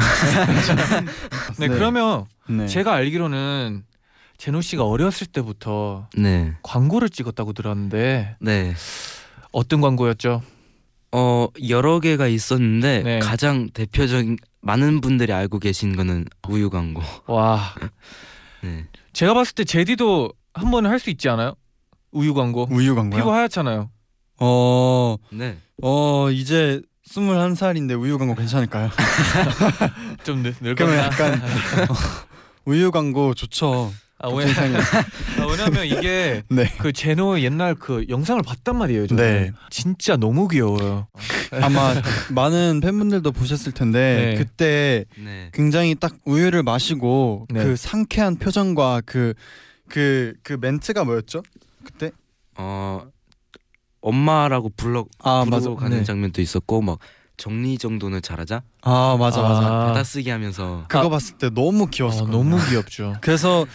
네, 1.60 1.68
네. 1.68 1.68
그러면 1.68 2.25
네. 2.50 2.68
제가 2.68 2.94
알기로는 2.94 3.84
제노 4.38 4.62
씨가 4.62 4.84
어렸을 4.86 5.27
때부터 5.27 6.08
네. 6.18 6.54
광고를 6.63 7.10
찍었다고 7.10 7.54
들었는데 7.54 8.38
네. 8.39 8.74
어떤 9.51 9.82
광고였죠? 9.82 10.42
어 11.18 11.48
여러 11.70 12.02
개가 12.02 12.28
있었는데 12.28 13.04
네. 13.04 13.20
가장 13.20 13.70
대표적인 13.70 14.38
많은 14.62 15.00
분들이 15.00 15.32
알고 15.32 15.60
계신 15.60 15.96
거는 15.96 16.26
우유 16.50 16.70
광고. 16.70 17.02
와, 17.28 17.74
네. 18.62 18.86
제가 19.14 19.34
봤을 19.34 19.56
때 19.56 19.64
제디도 19.64 20.34
한 20.54 20.72
번은 20.72 20.90
할 20.90 21.00
수 21.00 21.10
있지 21.10 21.30
않아요? 21.30 21.54
우유 22.12 22.34
광고. 22.34 22.68
우유 22.70 22.96
광고요? 22.96 23.22
피부 23.22 23.32
하얗잖아요. 23.34 23.90
어, 24.40 25.16
네. 25.32 25.58
어 25.82 26.30
이제 26.32 26.82
21살인데 27.10 27.98
우유 27.98 28.18
광고 28.18 28.36
괜찮을까요? 28.36 28.90
좀 30.26 30.44
늙, 30.44 30.54
그러면 30.76 30.98
늙었나? 30.98 31.06
약간 31.06 31.42
우유 32.66 32.92
광고 32.92 33.34
좋죠. 33.34 33.94
아, 34.18 34.30
왜, 34.30 34.46
아, 34.46 35.46
왜냐면 35.46 35.86
이게 35.86 36.42
네. 36.50 36.74
그 36.80 36.94
제노 36.94 37.42
옛날 37.42 37.76
그 37.76 38.06
영상을 38.08 38.42
봤단 38.44 38.78
말이에요. 38.78 39.08
저는. 39.08 39.24
네. 39.24 39.52
진짜 39.70 40.16
너무 40.16 40.48
귀여워요. 40.48 41.08
아마 41.62 41.94
많은 42.32 42.80
팬분들도 42.82 43.32
보셨을 43.32 43.74
텐데 43.74 44.34
네. 44.34 44.36
그때 44.36 45.06
네. 45.18 45.50
굉장히 45.54 45.96
딱 45.96 46.16
우유를 46.26 46.64
마시고 46.64 47.48
네. 47.50 47.64
그 47.64 47.76
상쾌한 47.76 48.38
표정과 48.38 49.02
그 49.06 49.34
그 49.90 50.34
그 50.44 50.58
멘트가 50.60 51.04
뭐였죠? 51.04 51.44
그때 51.84 52.12
어 52.58 53.02
엄마라고 54.02 54.72
불러 54.76 55.06
아 55.20 55.44
부르고 55.44 55.50
맞아 55.76 55.82
가는 55.82 55.98
네. 56.00 56.04
장면도 56.04 56.42
있었고 56.42 56.82
막 56.82 57.00
정리 57.38 57.78
정도는 57.78 58.22
잘하자. 58.22 58.64
아 58.82 59.18
맞아 59.20 59.42
맞아 59.42 59.62
아. 59.68 59.86
받아쓰기 59.88 60.30
하면서 60.30 60.86
그거 60.88 61.06
아. 61.06 61.10
봤을 61.10 61.38
때 61.38 61.50
너무 61.50 61.84
아, 61.84 61.88
귀여웠어 61.92 62.26
너무 62.28 62.58
귀엽죠. 62.70 63.16
그래서 63.22 63.66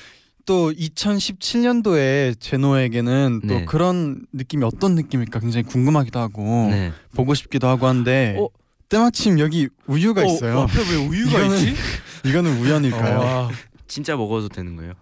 또 0.50 0.72
2017년도에 0.72 2.34
제노에게는 2.40 3.42
또 3.46 3.54
네. 3.54 3.64
그런 3.66 4.26
느낌이 4.32 4.64
어떤 4.64 4.96
느낌일까 4.96 5.38
굉장히 5.38 5.62
궁금하기도 5.62 6.18
하고 6.18 6.66
네. 6.68 6.92
보고 7.14 7.34
싶기도 7.34 7.68
하고 7.68 7.86
한데 7.86 8.36
어? 8.36 8.48
때마침 8.88 9.38
여기 9.38 9.68
우유가 9.86 10.24
있어요. 10.24 10.58
어, 10.58 10.62
앞에 10.62 10.72
왜 10.90 10.96
우유가 10.96 11.38
이거는 11.38 11.56
있지? 11.56 11.74
이거는 12.26 12.58
우연일까요? 12.58 13.18
와. 13.20 13.50
진짜 13.86 14.16
먹어도 14.16 14.48
되는 14.48 14.74
거예요? 14.74 14.94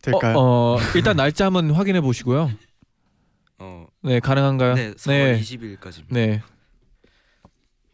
될까요? 0.00 0.38
어, 0.38 0.76
어, 0.76 0.78
일단 0.94 1.14
날짜 1.14 1.44
한번 1.44 1.72
확인해 1.72 2.00
보시고요. 2.00 2.50
어. 3.58 3.86
네, 4.02 4.18
가능한가요? 4.18 4.74
네. 4.76 4.94
4월 4.94 5.08
네. 5.08 5.40
20일까지 5.42 6.04
네. 6.08 6.40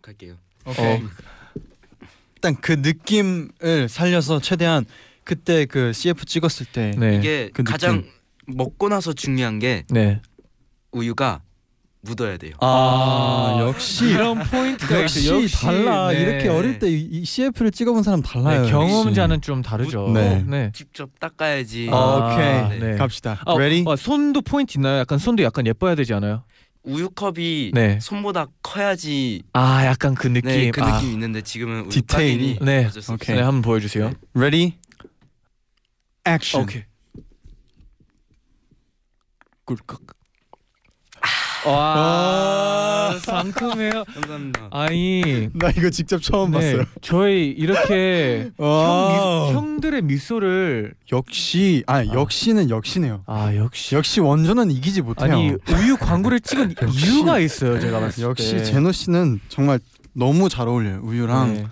갈게요. 0.02 0.36
어, 0.66 0.72
일단 2.36 2.54
그 2.60 2.70
느낌을 2.70 3.88
살려서 3.88 4.38
최대한 4.38 4.84
그때 5.24 5.64
그 5.66 5.92
CF 5.92 6.24
찍었을 6.26 6.66
때 6.72 6.92
네. 6.96 7.16
이게 7.16 7.50
그 7.52 7.62
느낌. 7.62 7.64
가장 7.64 8.04
먹고 8.46 8.88
나서 8.88 9.12
중요한 9.12 9.58
게 9.58 9.84
네. 9.88 10.20
우유가 10.92 11.40
묻어야 12.04 12.36
돼요. 12.36 12.52
아, 12.58 12.66
아, 12.66 13.62
역시 13.62 14.06
이런 14.10 14.40
포인트가 14.42 15.02
역시. 15.02 15.28
역시 15.30 15.54
달라 15.64 16.10
네. 16.10 16.20
이렇게 16.20 16.48
어릴 16.48 16.80
때 16.80 16.88
이 16.90 17.24
CF를 17.24 17.70
찍어본 17.70 18.02
사람 18.02 18.20
달라요. 18.22 18.62
네, 18.62 18.70
경험자는 18.70 19.40
좀 19.40 19.62
다르죠. 19.62 20.10
네. 20.12 20.42
네. 20.44 20.72
직접 20.74 21.10
닦아야지. 21.20 21.88
아, 21.92 21.96
아, 21.96 22.66
오케이 22.68 22.80
네. 22.80 22.96
갑시다. 22.96 23.40
아, 23.46 23.54
Ready? 23.54 23.84
어, 23.86 23.94
손도 23.94 24.42
포인트 24.42 24.76
있나요? 24.78 24.98
약간 24.98 25.18
손도 25.18 25.44
약간 25.44 25.64
예뻐야 25.66 25.94
되지 25.94 26.12
않아요? 26.14 26.42
우유컵이 26.84 27.70
네. 27.74 28.00
손보다 28.00 28.46
커야지 28.60 29.44
아, 29.52 29.86
약간 29.86 30.16
그 30.16 30.26
느낌. 30.26 30.50
네, 30.50 30.70
그 30.72 30.82
아, 30.82 30.96
느낌 30.96 31.10
이 31.10 31.12
있는데 31.12 31.40
지금은 31.42 31.88
디테일이? 31.90 32.58
네. 32.62 32.88
오케이. 33.12 33.36
네, 33.36 33.42
한번 33.42 33.62
보여주세요. 33.62 34.10
Action. 36.26 36.64
오케이. 36.64 36.84
꿀꺽. 39.64 40.00
와 41.64 43.16
상큼해요. 43.24 44.04
감사합니다. 44.12 44.68
아니 44.72 45.48
나 45.54 45.70
이거 45.70 45.90
직접 45.90 46.20
처음 46.20 46.50
네, 46.50 46.58
봤어요. 46.58 46.84
저희 47.02 47.50
이렇게 47.50 48.50
형, 48.58 48.66
와. 48.66 49.46
미, 49.48 49.54
형들의 49.54 50.02
미소를 50.02 50.94
역시 51.12 51.84
아 51.86 52.04
역시는 52.04 52.68
역시네요. 52.68 53.22
아 53.26 53.54
역시 53.54 53.94
역시 53.94 54.18
원조는 54.18 54.72
이기지 54.72 55.02
못해요. 55.02 55.32
아니 55.32 55.50
우유 55.50 55.96
광고를 55.98 56.40
찍은. 56.40 56.74
이유가 56.90 57.38
있어요. 57.38 57.78
제가 57.78 58.00
봤을 58.00 58.22
때 58.24 58.28
역시 58.28 58.64
제노 58.64 58.90
씨는 58.90 59.38
정말 59.48 59.78
너무 60.14 60.48
잘 60.48 60.66
어울려요. 60.66 61.00
우유랑 61.04 61.54
네. 61.54 61.66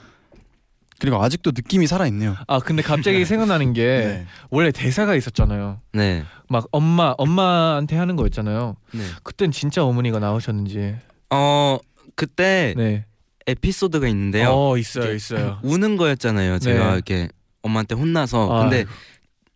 그리고 1.01 1.21
아직도 1.21 1.53
느낌이 1.55 1.87
살아 1.87 2.07
있네요. 2.09 2.37
아 2.47 2.61
근데 2.61 2.83
갑자기 2.83 3.25
생각나는 3.27 3.73
게 3.73 3.83
네. 3.85 4.27
원래 4.51 4.71
대사가 4.71 5.17
있었잖아요. 5.17 5.81
네. 5.95 6.25
막 6.49 6.67
엄마 6.71 7.15
엄마한테 7.17 7.97
하는 7.97 8.17
거였잖아요. 8.17 8.77
네. 8.93 9.01
그땐 9.25 9.51
진짜 9.51 9.83
어머니가 9.83 10.19
나오셨는지. 10.19 10.97
어 11.31 11.79
그때 12.15 12.75
네. 12.77 13.07
에피소드가 13.47 14.07
있는데요. 14.09 14.51
어 14.51 14.77
있어요 14.77 15.13
있어요. 15.15 15.59
우는 15.63 15.97
거였잖아요. 15.97 16.59
제가 16.59 16.89
네. 16.89 16.95
이렇게 16.95 17.29
엄마한테 17.63 17.95
혼나서 17.95 18.53
아. 18.53 18.63
근데 18.63 18.85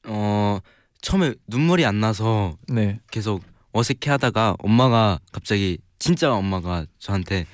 어 0.07 0.59
처음에 1.03 1.35
눈물이 1.47 1.85
안 1.85 2.01
나서 2.01 2.57
네. 2.69 3.01
계속 3.11 3.43
어색해하다가 3.73 4.57
엄마가 4.61 5.19
갑자기 5.31 5.79
진짜 5.99 6.33
엄마가 6.33 6.87
저한테 6.99 7.45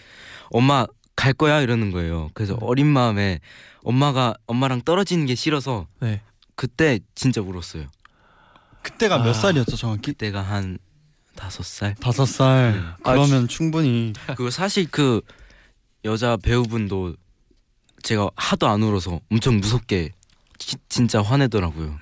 엄마 0.51 0.87
갈 1.21 1.35
거야 1.35 1.61
이러는 1.61 1.91
거예요. 1.91 2.31
그래서 2.33 2.55
네. 2.55 2.59
어린 2.63 2.87
마음에 2.87 3.41
엄마가 3.83 4.35
엄마랑 4.47 4.81
떨어지는 4.83 5.27
게 5.27 5.35
싫어서 5.35 5.87
네. 6.01 6.23
그때 6.55 6.99
진짜 7.15 7.43
울었어요. 7.43 7.87
그때가 8.83 9.17
아. 9.17 9.23
몇 9.23 9.35
살이었죠 9.35 9.77
정확히? 9.77 10.13
그때가 10.13 10.41
한 10.41 10.79
다섯 11.37 11.63
살. 11.63 11.95
다섯 11.97 12.25
살. 12.25 12.73
네. 12.73 12.81
그러면 13.03 13.49
충분히 13.49 14.15
그리고 14.29 14.49
사실 14.49 14.89
그 14.91 15.21
여자 16.07 16.39
배우분도 16.39 17.17
제가 18.03 18.31
하도 18.35 18.69
안 18.69 18.83
울어서 18.83 19.21
엄청 19.31 19.59
무섭게 19.61 20.13
지- 20.57 20.77
진짜 20.89 21.21
화내더라고요. 21.21 21.99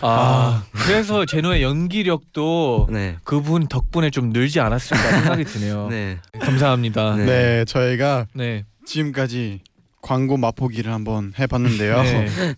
아, 0.00 0.64
그래서 0.72 1.24
제노의 1.24 1.62
연기력도 1.62 2.88
네. 2.90 3.16
그분 3.24 3.66
덕분에 3.68 4.10
좀 4.10 4.30
늘지 4.30 4.60
않았을까 4.60 5.02
생각이 5.02 5.44
드네요. 5.44 5.88
네. 5.88 6.18
감사합니다. 6.40 7.16
네. 7.16 7.24
네 7.24 7.64
저희가 7.64 8.26
네. 8.34 8.64
지금까지 8.86 9.60
광고 10.00 10.36
맛보기를 10.36 10.92
한번 10.92 11.32
해봤는데요. 11.38 12.02
네. 12.02 12.28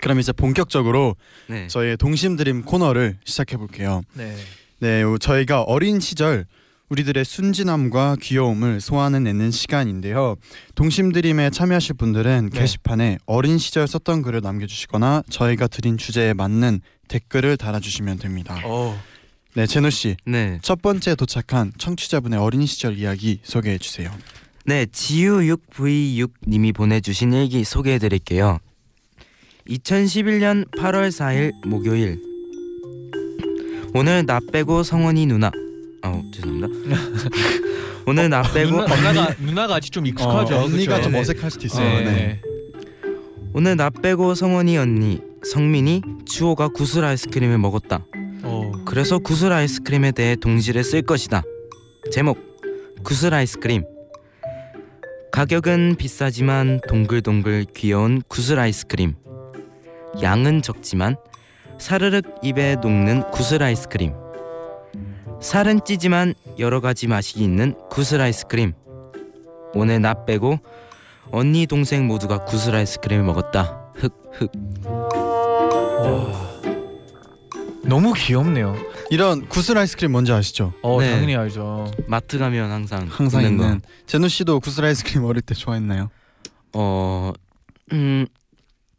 그럼 0.00 0.18
이제 0.18 0.32
본격적으로 0.32 1.14
네. 1.46 1.68
저희의 1.68 1.96
동심 1.96 2.36
드림 2.36 2.62
코너를 2.62 3.18
시작해 3.24 3.56
볼게요. 3.56 4.02
네. 4.14 4.34
네, 4.80 5.02
요- 5.02 5.16
저희가 5.16 5.62
어린 5.62 6.00
시절 6.00 6.44
우리들의 6.92 7.24
순진함과 7.24 8.16
귀여움을 8.20 8.82
소환해내는 8.82 9.50
시간인데요. 9.50 10.36
동심 10.74 11.12
드림에 11.12 11.48
참여하실 11.48 11.94
분들은 11.94 12.50
네. 12.52 12.60
게시판에 12.60 13.18
어린 13.24 13.56
시절 13.56 13.88
썼던 13.88 14.20
글을 14.20 14.42
남겨주시거나 14.42 15.22
저희가 15.30 15.68
드린 15.68 15.96
주제에 15.96 16.34
맞는 16.34 16.82
댓글을 17.08 17.56
달아주시면 17.56 18.18
됩니다. 18.18 18.60
어. 18.64 19.00
네, 19.54 19.66
제노 19.66 19.88
씨. 19.88 20.16
네. 20.26 20.58
첫 20.60 20.82
번째 20.82 21.14
도착한 21.14 21.72
청취자분의 21.78 22.38
어린 22.38 22.66
시절 22.66 22.98
이야기 22.98 23.40
소개해 23.42 23.78
주세요. 23.78 24.10
네, 24.66 24.84
지우6v6 24.84 26.30
님이 26.46 26.72
보내주신 26.72 27.32
일기 27.32 27.64
소개해 27.64 27.98
드릴게요. 27.98 28.58
2011년 29.66 30.70
8월 30.72 31.08
4일 31.08 31.52
목요일 31.66 32.20
오늘 33.94 34.26
나 34.26 34.40
빼고 34.52 34.82
성원이 34.82 35.26
누나 35.26 35.52
어 36.04 36.22
죄송합니다. 36.32 36.98
오늘 38.06 38.28
나 38.28 38.42
빼고 38.42 38.70
누나, 38.70 38.86
누나 38.96 39.12
가 39.12 39.34
누나가 39.38 39.74
아직 39.76 39.92
좀 39.92 40.06
익숙하죠. 40.06 40.56
어, 40.56 40.64
언니가 40.64 40.96
그쵸? 40.96 41.04
좀 41.04 41.12
네. 41.12 41.20
어색할 41.20 41.50
수도 41.50 41.66
있어요. 41.66 41.88
네. 42.00 42.04
네. 42.04 42.40
오늘 43.54 43.76
나 43.76 43.90
빼고 43.90 44.34
성원이 44.34 44.76
언니 44.78 45.20
성민이 45.44 46.02
주호가 46.26 46.68
구슬 46.68 47.04
아이스크림을 47.04 47.58
먹었다. 47.58 48.04
어. 48.42 48.72
그래서 48.84 49.18
구슬 49.18 49.52
아이스크림에 49.52 50.12
대해 50.12 50.36
동시를 50.36 50.82
쓸 50.84 51.02
것이다. 51.02 51.42
제목 52.10 52.38
구슬 53.04 53.34
아이스크림 53.34 53.84
가격은 55.32 55.96
비싸지만 55.98 56.80
동글동글 56.88 57.66
귀여운 57.74 58.22
구슬 58.28 58.58
아이스크림 58.58 59.14
양은 60.20 60.62
적지만 60.62 61.16
사르륵 61.78 62.24
입에 62.42 62.76
녹는 62.82 63.30
구슬 63.30 63.62
아이스크림 63.62 64.12
살은 65.42 65.80
찌지만 65.84 66.34
여러 66.58 66.80
가지 66.80 67.06
맛이 67.08 67.40
있는 67.40 67.74
구슬 67.90 68.20
아이스크림 68.20 68.72
오늘 69.74 70.00
나 70.00 70.24
빼고 70.24 70.58
언니 71.30 71.66
동생 71.66 72.06
모두가 72.06 72.44
구슬 72.44 72.74
아이스크림을 72.74 73.24
먹었다 73.24 73.92
흑흑 73.96 74.52
와. 76.02 76.52
너무 77.84 78.12
귀엽네요. 78.14 78.76
이런 79.10 79.46
구슬 79.48 79.76
아이스크림 79.76 80.12
뭔지 80.12 80.32
아시죠? 80.32 80.72
어 80.82 81.00
네. 81.00 81.10
당연히 81.10 81.36
알죠. 81.36 81.90
마트 82.06 82.38
가면 82.38 82.70
항상 82.70 83.06
항상 83.10 83.42
있는 83.42 83.80
거. 83.80 83.86
제노 84.06 84.28
씨도 84.28 84.60
구슬 84.60 84.84
아이스크림 84.84 85.24
어릴 85.24 85.42
때 85.42 85.54
좋아했나요? 85.54 86.08
어, 86.72 87.32
음, 87.92 88.26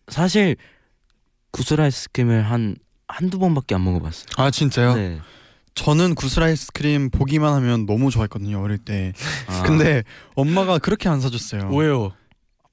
사실 0.09 0.57
구슬 1.51 1.81
아이스크림을 1.81 2.43
한 2.43 2.75
한두 3.07 3.39
번밖에 3.39 3.73
안 3.75 3.83
먹어봤어요. 3.83 4.25
아 4.37 4.51
진짜요? 4.51 4.95
네. 4.95 5.19
저는 5.75 6.15
구슬 6.15 6.43
아이스크림 6.43 7.09
보기만 7.09 7.53
하면 7.55 7.85
너무 7.85 8.11
좋아했거든요 8.11 8.61
어릴 8.61 8.77
때. 8.77 9.13
아, 9.47 9.63
근데 9.63 10.03
엄마가 10.35 10.77
그렇게 10.79 11.09
안 11.09 11.19
사줬어요. 11.19 11.69
왜요? 11.73 12.11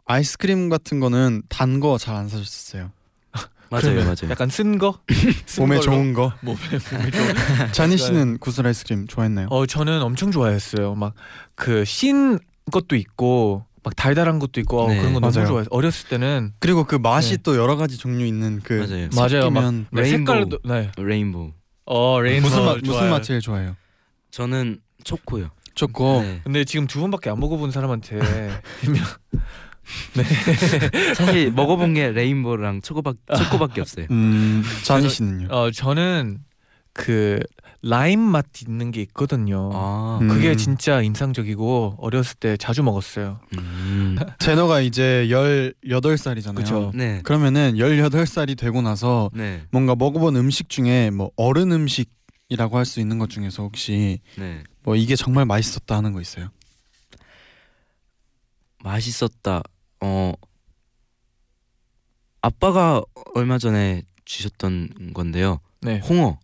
아이스크림 0.06 0.68
같은 0.68 1.00
거는 1.00 1.42
단 1.48 1.80
거 1.80 1.96
잘 1.98 2.16
안 2.16 2.28
사줬어요. 2.28 2.90
맞아요, 3.70 3.94
맞아요. 4.00 4.28
약간 4.30 4.48
쓴 4.50 4.78
거? 4.78 4.98
쓴 5.46 5.62
몸에 5.64 5.76
걸로? 5.78 5.82
좋은 5.82 6.12
거. 6.12 6.32
몸에 6.42 6.58
몸에 6.92 7.10
좋은. 7.10 7.72
자니 7.72 7.96
씨는 7.98 8.38
구슬 8.38 8.66
아이스크림 8.66 9.06
좋아했나요? 9.06 9.46
어 9.50 9.64
저는 9.66 10.02
엄청 10.02 10.30
좋아했어요. 10.30 10.94
막 10.94 11.14
그 11.54 11.84
신 11.84 12.38
것도 12.72 12.96
있고 12.96 13.64
막 13.82 13.96
달달한 13.96 14.38
것도 14.38 14.60
있고 14.60 14.82
어, 14.82 14.88
네, 14.88 14.98
그런 14.98 15.14
거 15.14 15.20
너무 15.20 15.32
맞아요. 15.34 15.46
좋아했어요. 15.48 15.68
어렸을 15.70 16.08
때는 16.08 16.52
그리고 16.58 16.84
그 16.84 16.96
맛이 16.96 17.36
네. 17.38 17.42
또 17.42 17.56
여러 17.56 17.76
가지 17.76 17.96
종류 17.96 18.26
있는 18.26 18.60
그 18.62 18.74
맞아요. 18.74 19.08
맞아요. 19.14 19.50
막 19.50 19.60
섞이면 19.62 19.86
네, 19.90 20.02
rainbow. 20.02 20.36
색깔도 20.36 20.58
네. 20.64 20.90
Rainbow. 20.98 21.52
어 21.86 22.20
rainbow 22.20 22.50
무슨 22.50 22.64
맛 22.64 22.78
무슨. 22.82 23.10
맛 23.10 23.22
제일 23.22 23.40
좋아해요? 23.40 23.76
저는 24.30 24.80
초코요. 25.04 25.50
초코. 25.74 26.20
네. 26.22 26.40
근데 26.44 26.64
지금 26.64 26.86
두 26.86 27.00
번밖에 27.00 27.30
안 27.30 27.40
먹어본 27.40 27.70
사람한테 27.70 28.18
분명 28.80 29.04
사실 31.16 31.50
먹어본 31.52 31.94
게 31.94 32.10
rainbow랑 32.12 32.82
초코밖 32.82 33.16
초코밖에 33.36 33.80
없어요. 33.80 34.06
음 34.10 34.62
자니 34.84 35.08
씨는요? 35.08 35.48
어 35.50 35.70
저는 35.70 36.38
그 36.92 37.40
라임 37.82 38.20
맛 38.20 38.44
있는 38.62 38.90
게 38.90 39.00
있거든요. 39.02 39.70
아, 39.72 40.18
음. 40.20 40.28
그게 40.28 40.54
진짜 40.54 41.00
인상적이고 41.00 41.96
어렸을 41.98 42.36
때 42.38 42.56
자주 42.58 42.82
먹었어요. 42.82 43.40
음. 43.56 44.16
제노가 44.38 44.80
이제 44.80 45.26
18살이잖아요. 45.30 46.54
그쵸. 46.56 46.90
네, 46.94 47.20
그러면은 47.22 47.74
18살이 47.76 48.58
되고 48.58 48.82
나서 48.82 49.30
네, 49.32 49.62
뭔가 49.70 49.94
먹어본 49.94 50.36
음식 50.36 50.68
중에 50.68 51.10
뭐 51.10 51.30
어른 51.36 51.72
음식이라고 51.72 52.76
할 52.76 52.84
수 52.84 53.00
있는 53.00 53.18
것 53.18 53.30
중에서 53.30 53.62
혹시 53.62 54.20
네. 54.36 54.62
뭐 54.82 54.94
이게 54.96 55.16
정말 55.16 55.46
맛있었다 55.46 55.96
하는 55.96 56.12
거 56.12 56.20
있어요? 56.20 56.48
맛있었다. 58.82 59.62
어, 60.02 60.32
아빠가 62.42 63.02
얼마 63.34 63.58
전에 63.58 64.02
주셨던 64.24 65.12
건데요. 65.14 65.60
네. 65.82 65.98
홍어. 66.00 66.38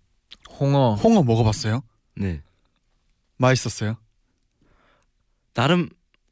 홍어. 0.58 0.94
홍어 0.94 1.22
먹어봤어요? 1.22 1.82
네, 2.16 2.40
맛있었어요? 3.36 3.96
나름 5.54 5.88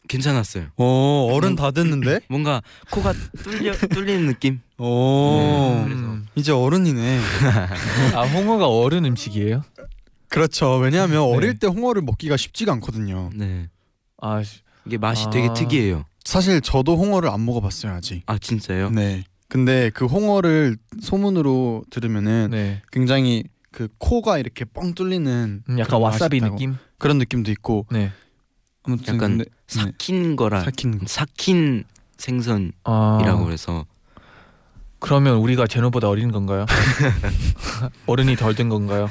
괜찮았어요. 0.09 0.67
오 0.77 1.31
어른 1.33 1.57
다 1.57 1.71
됐는데? 1.71 2.21
뭔가 2.29 2.63
코가 2.91 3.13
뚫려 3.43 3.73
뚫리는 3.77 4.27
느낌. 4.27 4.61
오 4.79 5.85
음. 5.87 6.27
이제 6.35 6.53
어른이네. 6.53 7.21
아 8.15 8.23
홍어가 8.25 8.69
어른 8.69 9.05
음식이에요? 9.05 9.63
그렇죠. 10.29 10.77
왜냐하면 10.77 11.23
네. 11.23 11.35
어릴 11.35 11.59
때 11.59 11.67
홍어를 11.67 12.03
먹기가 12.03 12.37
쉽지가 12.37 12.73
않거든요. 12.75 13.31
네, 13.35 13.69
아 14.21 14.43
씨. 14.43 14.61
이게 14.85 14.99
맛이 14.99 15.27
아. 15.27 15.31
되게 15.31 15.53
특이해요. 15.55 16.05
사실 16.25 16.61
저도 16.61 16.97
홍어를 16.97 17.31
안 17.31 17.45
먹어봤어요 17.45 17.93
아직. 17.93 18.23
아 18.27 18.39
진짜요? 18.39 18.91
네. 18.91 19.25
근데 19.49 19.91
그 19.91 20.07
홍어를 20.07 20.77
소문으로 21.01 21.85
들으면은 21.91 22.49
네. 22.51 22.83
굉장히 22.91 23.45
그 23.75 23.89
코가 23.99 24.39
이렇게 24.39 24.65
뻥 24.65 24.95
뚫리는 24.95 25.65
음, 25.69 25.79
약간 25.81 26.01
와사비 26.01 26.37
있다고. 26.37 26.55
느낌? 26.55 26.77
그런 26.97 27.19
느낌도 27.19 27.51
있고 27.51 27.87
네. 27.91 28.13
아무튼 28.85 29.15
약간 29.17 29.39
근데, 29.39 29.45
네. 29.45 29.51
삭힌 29.67 30.37
거라 30.37 30.61
삭힌 30.63 31.01
거. 31.01 31.07
삭힌 31.09 31.83
생선이라고 32.17 32.73
아 32.85 33.43
그래서 33.45 33.85
그러면 35.01 35.39
우리가 35.39 35.67
제노보다 35.67 36.09
어린 36.09 36.31
건가요? 36.31 36.67
어른이 38.07 38.37
덜 38.37 38.55
된 38.55 38.69
건가요? 38.69 39.09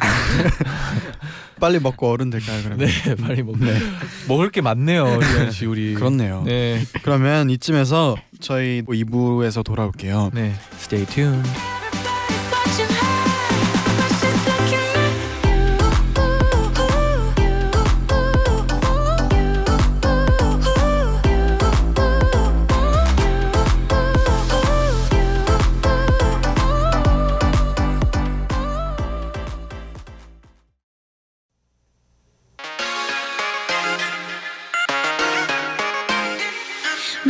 빨리 1.60 1.80
먹고 1.80 2.10
어른 2.10 2.30
될까요? 2.30 2.62
그러면? 2.64 2.88
네, 2.88 3.16
빨리 3.16 3.44
먹. 3.44 3.58
먹을 4.28 4.50
게 4.50 4.62
많네요, 4.62 5.20
씨 5.52 5.66
우리. 5.68 5.94
그렇네요. 5.94 6.44
네, 6.46 6.84
그러면 7.04 7.50
이쯤에서 7.52 8.16
저희 8.40 8.82
2부에서 8.82 9.64
돌아올게요. 9.64 10.32
네. 10.34 10.54
Stay 10.80 11.06
tuned. 11.06 11.48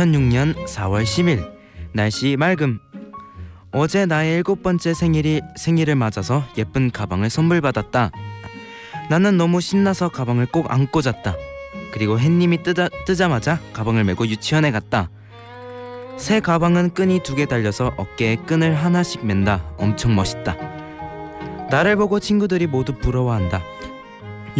2006년 0.00 0.54
4월 0.66 1.02
10일 1.04 1.46
날씨 1.92 2.36
맑음 2.38 2.78
어제 3.72 4.06
나의 4.06 4.36
일곱 4.36 4.62
번째 4.62 4.94
생일이 4.94 5.40
생일을 5.56 5.94
맞아서 5.94 6.42
예쁜 6.58 6.90
가방을 6.90 7.30
선물 7.30 7.60
받았다. 7.60 8.10
나는 9.10 9.36
너무 9.36 9.60
신나서 9.60 10.08
가방을 10.08 10.46
꼭 10.46 10.72
안고 10.72 11.02
잤다. 11.02 11.36
그리고 11.92 12.18
햇님이 12.18 12.62
뜨자, 12.64 12.88
뜨자마자 13.06 13.60
가방을 13.72 14.02
메고 14.04 14.26
유치원에 14.26 14.70
갔다. 14.72 15.08
새 16.16 16.40
가방은 16.40 16.94
끈이 16.94 17.22
두 17.22 17.34
개 17.36 17.46
달려서 17.46 17.92
어깨에 17.96 18.36
끈을 18.46 18.74
하나씩 18.74 19.24
맨다. 19.24 19.64
엄청 19.76 20.16
멋있다. 20.16 20.56
나를 21.70 21.94
보고 21.96 22.18
친구들이 22.18 22.66
모두 22.66 22.94
부러워한다. 22.94 23.62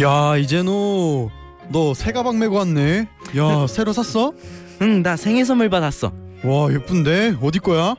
야 0.01 0.37
이제노 0.37 1.29
너새 1.67 2.11
가방 2.13 2.39
메고 2.39 2.55
왔네. 2.55 3.09
야 3.37 3.67
새로 3.67 3.91
샀어? 3.91 4.31
응, 4.81 5.03
나 5.03 5.15
생일 5.15 5.45
선물 5.45 5.69
받았어. 5.69 6.11
와 6.43 6.73
예쁜데 6.73 7.37
어디 7.41 7.59
거야? 7.59 7.95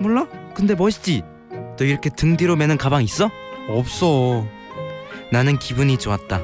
몰라? 0.00 0.26
근데 0.54 0.74
멋있지? 0.74 1.22
너 1.78 1.84
이렇게 1.84 2.08
등 2.10 2.36
뒤로 2.36 2.56
매는 2.56 2.78
가방 2.78 3.02
있어? 3.02 3.30
없어. 3.68 4.46
나는 5.30 5.58
기분이 5.58 5.98
좋았다. 5.98 6.40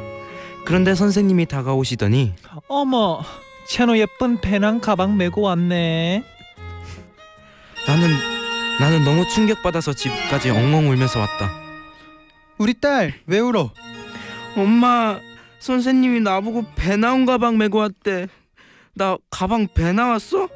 그런데 0.64 0.94
선생님이 0.94 1.46
다가오시더니 1.46 2.34
어머, 2.68 3.22
채노 3.66 3.96
예쁜 3.98 4.40
배낭 4.40 4.80
가방 4.80 5.16
메고 5.16 5.42
왔네. 5.42 6.22
나는 7.86 8.10
나는 8.78 9.04
너무 9.04 9.26
충격받아서 9.28 9.94
집까지 9.94 10.50
엉엉 10.50 10.90
울면서 10.90 11.18
왔다. 11.20 11.50
우리 12.58 12.74
딸 12.74 13.14
왜 13.26 13.38
울어? 13.38 13.70
엄마, 14.56 15.18
선생님이 15.60 16.20
나보고 16.20 16.66
배 16.76 16.96
나온 16.96 17.24
가방 17.24 17.56
메고 17.56 17.78
왔대. 17.78 18.26
나 18.98 19.16
가방 19.30 19.68
배 19.72 19.92
나왔어? 19.92 20.48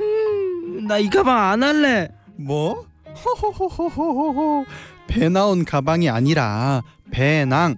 음, 0.00 0.86
나 0.88 1.01
이 1.01 1.08
가방 1.08 1.38
안 1.52 1.62
할래. 1.62 2.08
뭐? 2.36 2.84
호호호호호호 3.06 4.66
배 5.06 5.28
나온 5.28 5.64
가방이 5.64 6.10
아니라 6.10 6.82
배낭 7.12 7.76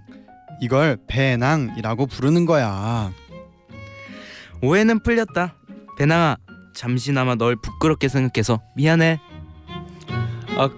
이걸 0.62 0.96
배낭이라고 1.06 2.06
부르는 2.06 2.46
거야. 2.46 3.12
오해는 4.62 5.00
풀렸다. 5.00 5.54
배낭아, 5.98 6.38
잠시나마 6.74 7.34
널 7.34 7.54
부끄럽게 7.56 8.08
생각해서 8.08 8.60
미안해. 8.74 9.20
아, 10.56 10.70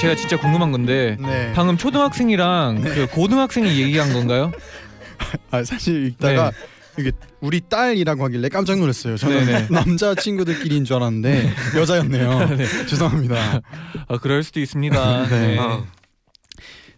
제가 0.00 0.14
진짜 0.16 0.38
궁금한 0.38 0.70
건데 0.70 1.16
네. 1.18 1.52
방금 1.54 1.78
초등학생이랑 1.78 2.82
그 2.82 3.06
고등학생이 3.06 3.80
얘기한 3.80 4.12
건가요? 4.12 4.52
아 5.50 5.64
사실 5.64 6.08
읽다가 6.08 6.50
네. 6.50 6.56
이게 6.98 7.12
우리 7.42 7.60
딸이라고 7.60 8.24
하길래 8.24 8.48
깜짝 8.48 8.78
놀랐어요. 8.78 9.16
저는 9.16 9.44
네네. 9.44 9.66
남자 9.70 10.14
친구들끼리인 10.14 10.84
줄 10.84 10.96
알았는데 10.96 11.50
여자였네요. 11.76 12.56
네. 12.56 12.66
죄송합니다. 12.86 13.60
아, 14.06 14.18
그럴 14.18 14.44
수도 14.44 14.60
있습니다. 14.60 15.26
네. 15.28 15.46
네. 15.48 15.58
어. 15.58 15.84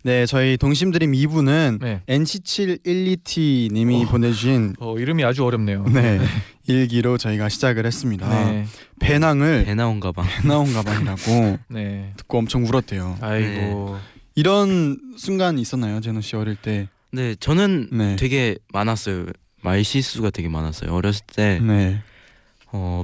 네, 0.03 0.27
저희 0.27 0.59
동심드림 0.59 1.13
2부는 1.13 1.79
네. 1.81 2.03
NC712T 2.07 3.73
님이 3.73 4.05
어. 4.05 4.07
보내주신 4.07 4.75
어, 4.79 4.99
이름이 4.99 5.25
아주 5.25 5.47
어렵네요. 5.47 5.87
네 5.87 6.21
일기로 6.67 7.17
저희가 7.17 7.49
시작을 7.49 7.87
했습니다. 7.87 8.29
네. 8.51 8.67
배낭을 9.01 9.65
배 9.65 9.75
나온 9.75 10.01
가방. 10.01 10.27
배 10.27 10.47
나온 10.47 10.75
가방이라고 10.75 11.59
네. 11.71 12.13
듣고 12.19 12.37
엄청 12.37 12.65
울었대요. 12.67 13.17
아이고. 13.23 13.97
이런 14.35 14.99
순간 15.17 15.59
있었나요, 15.59 16.03
제노 16.03 16.21
씨 16.21 16.37
어릴 16.37 16.57
때? 16.57 16.89
네, 17.11 17.35
저는 17.41 17.89
네. 17.93 18.17
되게 18.17 18.59
많았어요. 18.75 19.25
말 19.65 19.83
실수가 19.83 20.29
되게 20.31 20.49
많았어요. 20.49 20.93
어렸을 20.95 21.25
때 21.27 21.59
네. 21.61 22.03
어, 22.71 23.03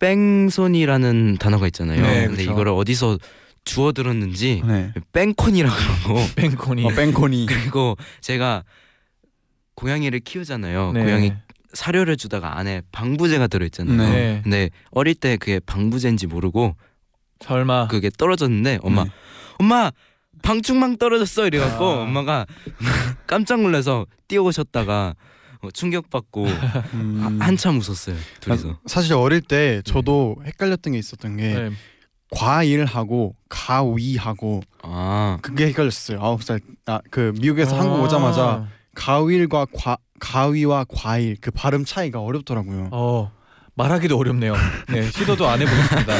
뺑손이라는 0.00 1.36
단어가 1.38 1.66
있잖아요. 1.68 2.02
네, 2.02 2.26
근데 2.26 2.42
그쵸. 2.42 2.52
이거를 2.52 2.72
어디서 2.72 3.16
주워 3.64 3.92
들었는지 3.92 4.60
네. 4.66 4.92
뺑콘이라고 5.12 5.76
그러고 6.02 6.20
뱅코니. 6.34 6.84
어, 6.84 6.88
뺑코니. 6.88 7.46
그리고 7.46 7.96
제가 8.20 8.64
고양이를 9.76 10.18
키우잖아요. 10.20 10.92
네. 10.92 11.04
고양이 11.04 11.32
사료를 11.74 12.16
주다가 12.16 12.58
안에 12.58 12.82
방부제가 12.90 13.46
들어있잖아요. 13.46 13.96
네. 13.96 14.08
네. 14.10 14.40
근데 14.42 14.70
어릴 14.90 15.14
때 15.14 15.36
그게 15.36 15.60
방부제인지 15.60 16.26
모르고 16.26 16.74
설마. 17.38 17.86
그게 17.86 18.10
떨어졌는데 18.10 18.80
엄마 18.82 19.04
네. 19.04 19.10
엄마 19.60 19.92
방충망 20.42 20.96
떨어졌어 20.98 21.46
이래갖고 21.46 21.84
아. 21.84 22.02
엄마가 22.02 22.46
깜짝 23.28 23.60
놀라서 23.60 24.06
뛰어오셨다가 24.26 25.14
어, 25.16 25.30
충격받고 25.72 26.46
음. 26.94 27.38
하- 27.40 27.46
한참 27.46 27.78
웃었어요 27.78 28.16
둘이서. 28.40 28.70
아, 28.70 28.78
사실 28.86 29.12
어릴 29.14 29.40
때 29.42 29.82
저도 29.84 30.36
헷갈렸던 30.44 30.94
게 30.94 30.98
있었던 30.98 31.36
게 31.36 31.54
네. 31.54 31.70
과일하고 32.30 33.34
가위하고 33.48 34.62
아 34.82 35.38
그게 35.42 35.66
헷갈렸어요. 35.66 36.20
아홉 36.20 36.42
살. 36.42 36.60
아그 36.86 37.34
미국에서 37.40 37.78
한국 37.78 37.96
아. 37.96 38.02
오자마자 38.02 38.68
가위과 38.94 39.66
과 39.74 39.96
가위와 40.20 40.84
과일 40.88 41.36
그 41.40 41.50
발음 41.50 41.84
차이가 41.84 42.20
어렵더라고요. 42.20 42.88
어. 42.92 43.32
말하기도 43.74 44.18
어렵네요. 44.18 44.54
네, 44.90 45.10
시도도 45.10 45.48
안 45.48 45.62
해보겠습니다. 45.62 46.14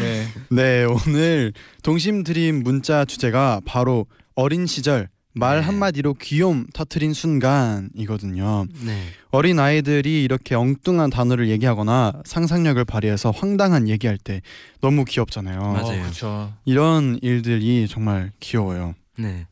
네, 0.00 0.26
네 0.50 0.84
오늘 0.84 1.52
동심 1.82 2.24
드림 2.24 2.62
문자 2.62 3.04
주제가 3.04 3.60
바로 3.64 4.06
어린 4.34 4.66
시절 4.66 5.08
말 5.32 5.60
네. 5.60 5.66
한마디로 5.66 6.14
귀여움 6.14 6.66
터트린 6.72 7.12
순간이거든요. 7.12 8.66
네. 8.84 9.02
어린 9.30 9.60
아이들이 9.60 10.24
이렇게 10.24 10.54
엉뚱한 10.54 11.10
단어를 11.10 11.48
얘기하거나 11.50 12.14
상상력을 12.24 12.84
발휘해서 12.84 13.30
황당한 13.30 13.88
얘기할 13.88 14.18
때 14.18 14.42
너무 14.80 15.04
귀엽잖아요. 15.04 15.60
맞아요. 15.60 16.02
그렇죠. 16.02 16.52
이런 16.64 17.18
일들이 17.22 17.86
정말 17.88 18.32
귀여워요. 18.40 18.94
네. 19.18 19.46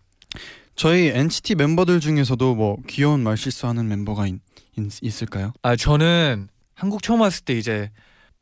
저희 0.75 1.09
NCT 1.09 1.55
멤버들 1.57 2.01
중에서도 2.01 2.55
뭐 2.55 2.77
귀여운 2.89 3.23
말 3.23 3.37
실수하는 3.37 3.89
멤버가 3.89 4.27
있, 4.27 4.35
있, 4.77 5.03
있을까요? 5.03 5.53
아 5.63 5.77
저는 5.77 6.49
한국 6.75 7.03
처음 7.03 7.21
왔을 7.21 7.45
때 7.45 7.55
이제 7.57 7.91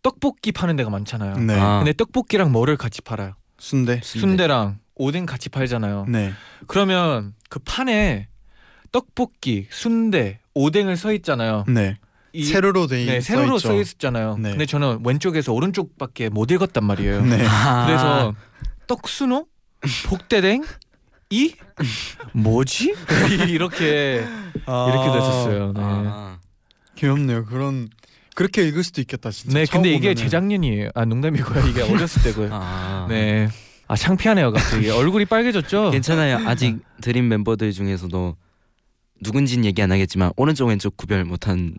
떡볶이 0.03 0.53
파는 0.53 0.77
데가 0.77 0.91
많잖아요. 0.91 1.37
네. 1.39 1.55
아. 1.59 1.79
근데 1.79 1.93
떡볶이랑 1.93 2.53
뭐를 2.53 2.77
같이 2.77 3.03
팔아요? 3.03 3.35
순대. 3.59 4.01
순대랑 4.03 4.79
오뎅 4.97 5.27
같이 5.27 5.49
팔잖아요. 5.49 6.07
네. 6.09 6.33
그러면 6.67 7.35
그 7.49 7.59
판에 7.61 8.29
떡볶이, 8.93 9.67
순대, 9.71 10.41
오뎅을 10.55 10.97
써 10.97 11.13
있잖아요. 11.13 11.65
네. 11.69 11.99
이- 12.33 12.45
세로로 12.45 12.87
돼 12.87 13.05
네, 13.05 13.17
있- 13.19 13.21
세로로. 13.23 13.59
써 13.59 13.75
있었잖아요. 13.79 14.37
네. 14.39 14.51
근데 14.51 14.67
저는 14.67 15.01
왼쪽에서 15.05 15.53
오른쪽밖에 15.53 16.29
못 16.29 16.51
읽었단 16.51 16.85
말이에요. 16.85 17.23
네. 17.23 17.37
그래서 17.87 18.35
떡순호, 18.87 19.47
복대댕, 20.07 20.65
이 21.31 21.55
뭐지? 22.33 22.95
이렇게 23.49 24.25
아, 24.67 24.87
이렇게 24.91 25.13
됐었어요. 25.13 25.73
네. 25.73 25.81
아. 25.83 26.39
귀엽네요. 26.95 27.45
그런 27.47 27.89
그렇게 28.35 28.63
읽을 28.69 28.85
수도 28.85 29.01
있겠다 29.01 29.31
진짜. 29.31 29.59
네, 29.59 29.65
근데 29.71 29.89
이게 29.91 29.99
보면은. 30.01 30.17
재작년이에요. 30.17 30.91
아 30.95 31.05
농담이고요. 31.05 31.67
이게 31.69 31.83
어렸을 31.83 32.23
때고요. 32.23 32.51
아. 32.53 33.07
네, 33.09 33.49
아 33.89 33.97
창피하네요 33.97 34.53
갑자기 34.53 34.91
얼굴이 34.91 35.25
빨개졌죠. 35.27 35.91
괜찮아요. 35.91 36.47
아직 36.49 36.79
드림 37.01 37.29
멤버들 37.29 37.73
중에서도 37.73 38.37
누군진 39.23 39.65
얘기 39.65 39.83
안 39.83 39.93
하겠지만 39.93 40.33
오른쪽 40.37 40.67
왼쪽 40.69 40.97
구별 40.97 41.25
못하는 41.25 41.77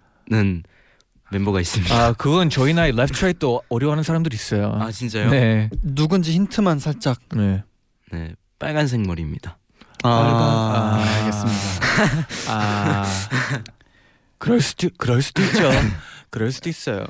멤버가 1.32 1.60
있습니다. 1.60 1.94
아 1.94 2.14
그건 2.14 2.50
저희 2.50 2.74
나이 2.74 2.92
left 2.92 3.24
right도 3.24 3.64
어려워하는 3.70 4.04
사람들이 4.04 4.36
있어요. 4.36 4.72
아, 4.80 4.92
진짜요? 4.92 5.30
네. 5.30 5.70
누군지 5.84 6.32
힌트만 6.32 6.80
살짝. 6.80 7.20
네. 7.36 7.64
네, 8.12 8.34
빨간색 8.60 9.02
머리입니다. 9.02 9.58
아, 10.04 10.10
아. 10.10 11.04
알겠습니다. 11.04 11.62
아 12.48 13.06
그럴 14.38 14.62
수도 14.62 14.90
그럴 14.98 15.22
수도 15.22 15.42
있죠. 15.44 15.70
그럴 16.30 16.52
수도 16.52 16.70
있어요. 16.70 17.06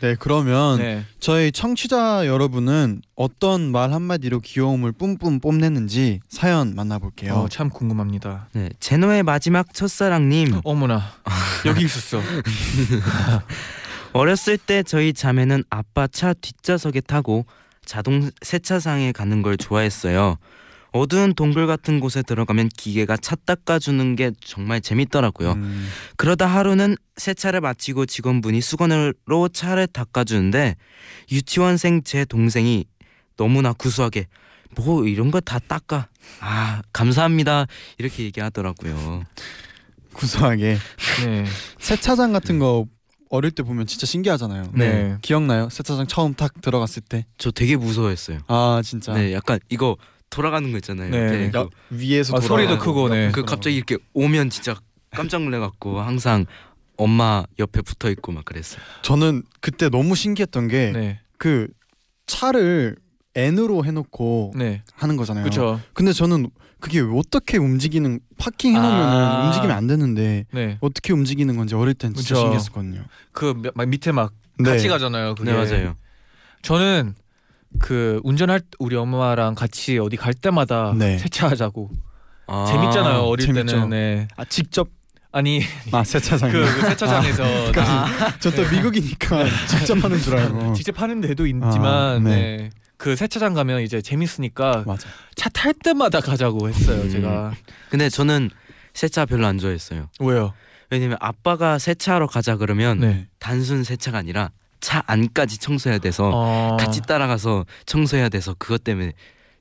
네, 0.00 0.16
그러면 0.18 0.78
네. 0.78 1.04
저희 1.20 1.50
청취자 1.50 2.26
여러분은 2.26 3.02
어떤 3.14 3.72
말 3.72 3.92
한마디로 3.92 4.40
귀여움을 4.40 4.92
뿜뿜 4.92 5.40
뽐내는지 5.40 6.20
사연 6.28 6.74
만나볼게요. 6.74 7.34
어, 7.34 7.48
참 7.48 7.70
궁금합니다. 7.70 8.48
네, 8.52 8.70
제노의 8.80 9.22
마지막 9.22 9.72
첫사랑님. 9.72 10.60
어머나 10.64 11.02
여기 11.66 11.84
있었어. 11.84 12.20
어렸을 14.12 14.58
때 14.58 14.82
저희 14.82 15.12
자매는 15.12 15.64
아빠 15.70 16.06
차 16.06 16.34
뒷좌석에 16.34 17.00
타고 17.00 17.46
자동 17.84 18.30
세차장에 18.42 19.12
가는 19.12 19.42
걸 19.42 19.56
좋아했어요. 19.56 20.38
어두운 20.98 21.34
동굴 21.34 21.66
같은 21.66 21.98
곳에 21.98 22.22
들어가면 22.22 22.68
기계가 22.68 23.16
차 23.16 23.34
닦아주는 23.34 24.14
게 24.14 24.30
정말 24.40 24.80
재밌더라고요. 24.80 25.52
음, 25.54 25.88
그러다 26.16 26.46
하루는 26.46 26.96
세차를 27.16 27.60
마치고 27.60 28.06
직원분이 28.06 28.60
수건으로 28.60 29.48
차를 29.52 29.88
닦아주는데 29.88 30.76
유치원생 31.32 32.04
제 32.04 32.24
동생이 32.24 32.84
너무나 33.36 33.72
구수하게 33.72 34.28
뭐 34.76 35.04
이런 35.06 35.32
거 35.32 35.40
다 35.40 35.58
닦아 35.58 36.06
아 36.40 36.82
감사합니다 36.92 37.66
이렇게 37.98 38.22
얘기하더라고요. 38.22 39.24
구수하게 40.12 40.78
네. 41.24 41.44
세차장 41.80 42.32
같은 42.32 42.60
거 42.60 42.86
어릴 43.30 43.50
때 43.50 43.64
보면 43.64 43.86
진짜 43.86 44.06
신기하잖아요. 44.06 44.70
네. 44.74 45.16
기억나요? 45.22 45.68
세차장 45.70 46.06
처음 46.06 46.34
탁 46.34 46.60
들어갔을 46.60 47.02
때. 47.02 47.26
저 47.36 47.50
되게 47.50 47.76
무서워했어요. 47.76 48.38
아 48.46 48.80
진짜. 48.84 49.12
네, 49.12 49.32
약간 49.32 49.58
이거 49.70 49.96
돌아가는 50.34 50.70
거 50.72 50.78
있잖아요. 50.78 51.10
네. 51.10 51.50
그, 51.52 51.68
위에서 51.90 52.36
아, 52.36 52.40
소리도 52.40 52.78
크고, 52.78 53.08
네. 53.08 53.30
그 53.30 53.44
갑자기 53.44 53.76
이렇게 53.76 53.98
오면 54.14 54.50
진짜 54.50 54.74
깜짝 55.10 55.42
놀래갖고 55.42 56.00
항상 56.00 56.46
엄마 56.96 57.44
옆에 57.60 57.82
붙어 57.82 58.10
있고 58.10 58.32
막 58.32 58.44
그랬어요. 58.44 58.82
저는 59.02 59.44
그때 59.60 59.88
너무 59.88 60.16
신기했던 60.16 60.66
게그 60.68 60.98
네. 60.98 61.66
차를 62.26 62.96
N으로 63.36 63.84
해놓고 63.84 64.54
네. 64.56 64.82
하는 64.94 65.16
거잖아요. 65.16 65.44
그렇죠. 65.44 65.80
근데 65.92 66.12
저는 66.12 66.50
그게 66.80 67.00
어떻게 67.00 67.56
움직이는 67.56 68.18
파킹 68.36 68.74
해놓으면 68.74 69.00
아. 69.00 69.46
움직이면 69.46 69.76
안 69.76 69.86
되는데 69.86 70.46
네. 70.52 70.78
어떻게 70.80 71.12
움직이는 71.12 71.56
건지 71.56 71.76
어릴 71.76 71.94
땐 71.94 72.12
진짜 72.12 72.34
그쵸. 72.34 72.40
신기했었거든요. 72.40 73.04
그막 73.32 73.88
밑에 73.88 74.10
막 74.10 74.32
네. 74.58 74.70
같이 74.70 74.88
가잖아요. 74.88 75.36
그게. 75.36 75.52
네 75.52 75.56
맞아요. 75.56 75.96
저는 76.62 77.14
그 77.78 78.20
운전할 78.24 78.60
때 78.60 78.66
우리 78.78 78.96
엄마랑 78.96 79.54
같이 79.54 79.98
어디 79.98 80.16
갈 80.16 80.32
때마다 80.34 80.94
네. 80.96 81.18
세차하자고 81.18 81.90
아, 82.46 82.66
재밌잖아요. 82.68 83.20
어릴 83.20 83.46
재밌죠. 83.46 83.66
때는 83.76 83.90
네. 83.90 84.28
아 84.36 84.44
직접 84.44 84.88
아니 85.32 85.62
아 85.92 86.04
세차장. 86.04 86.50
그, 86.50 86.60
그 86.60 86.80
세차장에서 86.82 87.72
저또 88.40 88.62
미국이니까 88.70 89.44
직접 89.66 90.02
하는 90.04 90.18
줄 90.18 90.36
알고. 90.36 90.72
직접 90.74 91.00
하는 91.00 91.20
데도 91.20 91.46
있지만 91.46 91.84
아, 91.84 92.18
네. 92.18 92.30
네. 92.56 92.70
그 92.96 93.16
세차장 93.16 93.54
가면 93.54 93.80
이제 93.82 94.00
재밌으니까. 94.00 94.84
차 95.34 95.50
탈 95.50 95.74
때마다 95.74 96.20
가자고 96.20 96.68
했어요. 96.68 97.02
음. 97.02 97.10
제가 97.10 97.52
근데 97.90 98.08
저는 98.08 98.50
세차 98.94 99.26
별로 99.26 99.46
안 99.46 99.58
좋아했어요. 99.58 100.08
왜요? 100.20 100.52
왜냐면 100.90 101.16
아빠가 101.20 101.78
세차하러 101.78 102.28
가자 102.28 102.56
그러면 102.56 103.00
네. 103.00 103.26
단순 103.40 103.82
세차가 103.82 104.18
아니라 104.18 104.50
차 104.84 105.02
안까지 105.06 105.56
청소해야 105.58 105.98
돼서 105.98 106.30
어, 106.30 106.76
같이 106.78 107.00
따라가서 107.00 107.64
청소해야 107.86 108.28
돼서 108.28 108.54
그것 108.58 108.84
때문에 108.84 109.14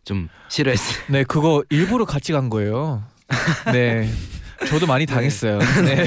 좀 0.03 0.27
싫어했어요. 0.49 1.05
네 1.07 1.23
그거 1.23 1.63
일부러 1.69 2.03
같이 2.03 2.33
간 2.33 2.49
거예요. 2.49 3.01
네. 3.71 4.09
저도 4.67 4.86
많이 4.86 5.05
당했어요. 5.05 5.59
네. 5.86 6.05